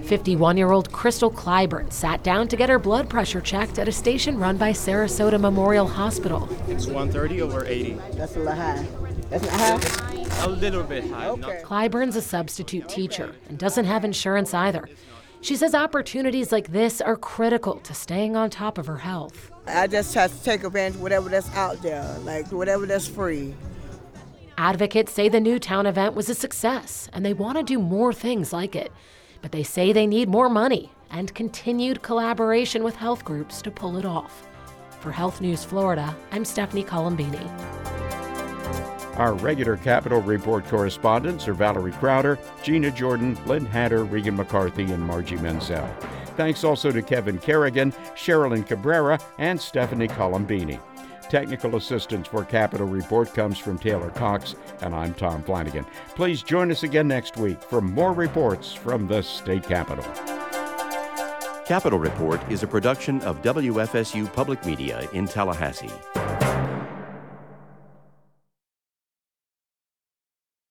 51-year-old 0.00 0.90
Crystal 0.90 1.30
Clyburn 1.30 1.92
sat 1.92 2.24
down 2.24 2.48
to 2.48 2.56
get 2.56 2.70
her 2.70 2.78
blood 2.80 3.08
pressure 3.08 3.40
checked 3.40 3.78
at 3.78 3.86
a 3.86 3.92
station 3.92 4.36
run 4.36 4.56
by 4.56 4.72
Sarasota 4.72 5.38
Memorial 5.40 5.86
Hospital. 5.86 6.48
It's 6.66 6.86
130 6.86 7.40
over 7.40 7.64
80. 7.64 7.92
That's 8.14 8.34
a 8.34 8.40
little 8.40 8.52
high. 8.52 8.84
That's 9.30 9.44
not 9.44 9.82
high? 9.82 10.44
A 10.44 10.48
little 10.48 10.82
bit 10.82 11.08
high. 11.08 11.28
Okay. 11.28 11.60
Clyburn's 11.62 12.16
a 12.16 12.22
substitute 12.22 12.88
teacher 12.88 13.34
and 13.48 13.58
doesn't 13.58 13.84
have 13.84 14.04
insurance 14.04 14.52
either. 14.52 14.88
She 15.40 15.56
says 15.56 15.74
opportunities 15.74 16.52
like 16.52 16.72
this 16.72 17.00
are 17.00 17.16
critical 17.16 17.76
to 17.80 17.94
staying 17.94 18.36
on 18.36 18.50
top 18.50 18.76
of 18.76 18.86
her 18.86 18.98
health. 18.98 19.50
I 19.66 19.86
just 19.86 20.12
have 20.14 20.36
to 20.36 20.44
take 20.44 20.64
advantage 20.64 20.96
of 20.96 21.02
whatever 21.02 21.28
that's 21.28 21.48
out 21.54 21.80
there, 21.80 22.04
like 22.24 22.50
whatever 22.52 22.86
that's 22.86 23.08
free. 23.08 23.54
Advocates 24.58 25.12
say 25.12 25.28
the 25.28 25.40
Newtown 25.40 25.86
event 25.86 26.14
was 26.14 26.28
a 26.28 26.34
success 26.34 27.08
and 27.12 27.24
they 27.24 27.32
want 27.32 27.56
to 27.56 27.64
do 27.64 27.78
more 27.78 28.12
things 28.12 28.52
like 28.52 28.76
it. 28.76 28.92
But 29.40 29.52
they 29.52 29.62
say 29.62 29.92
they 29.92 30.06
need 30.06 30.28
more 30.28 30.50
money 30.50 30.92
and 31.10 31.34
continued 31.34 32.02
collaboration 32.02 32.84
with 32.84 32.96
health 32.96 33.24
groups 33.24 33.62
to 33.62 33.70
pull 33.70 33.96
it 33.96 34.04
off. 34.04 34.46
For 35.00 35.10
Health 35.10 35.40
News 35.40 35.64
Florida, 35.64 36.14
I'm 36.30 36.44
Stephanie 36.44 36.84
Colombini. 36.84 38.09
Our 39.16 39.34
regular 39.34 39.76
Capitol 39.76 40.20
Report 40.20 40.64
correspondents 40.66 41.46
are 41.48 41.54
Valerie 41.54 41.92
Crowder, 41.92 42.38
Gina 42.62 42.90
Jordan, 42.90 43.36
Lynn 43.44 43.66
Hatter, 43.66 44.04
Regan 44.04 44.36
McCarthy, 44.36 44.84
and 44.84 45.02
Margie 45.02 45.36
Menzel. 45.36 45.86
Thanks 46.36 46.64
also 46.64 46.90
to 46.90 47.02
Kevin 47.02 47.38
Kerrigan, 47.38 47.92
Sherilyn 48.14 48.66
Cabrera, 48.66 49.18
and 49.38 49.60
Stephanie 49.60 50.08
Colombini. 50.08 50.80
Technical 51.28 51.76
assistance 51.76 52.26
for 52.28 52.44
Capitol 52.44 52.86
Report 52.86 53.32
comes 53.34 53.58
from 53.58 53.78
Taylor 53.78 54.10
Cox, 54.10 54.54
and 54.80 54.94
I'm 54.94 55.14
Tom 55.14 55.42
Flanagan. 55.42 55.86
Please 56.14 56.42
join 56.42 56.70
us 56.70 56.82
again 56.82 57.06
next 57.06 57.36
week 57.36 57.62
for 57.62 57.80
more 57.80 58.12
reports 58.12 58.72
from 58.72 59.06
the 59.06 59.22
state 59.22 59.64
capitol. 59.64 60.04
Capitol 61.66 62.00
Report 62.00 62.40
is 62.50 62.62
a 62.64 62.66
production 62.66 63.20
of 63.20 63.42
WFSU 63.42 64.32
Public 64.32 64.64
Media 64.66 65.08
in 65.12 65.28
Tallahassee. 65.28 65.90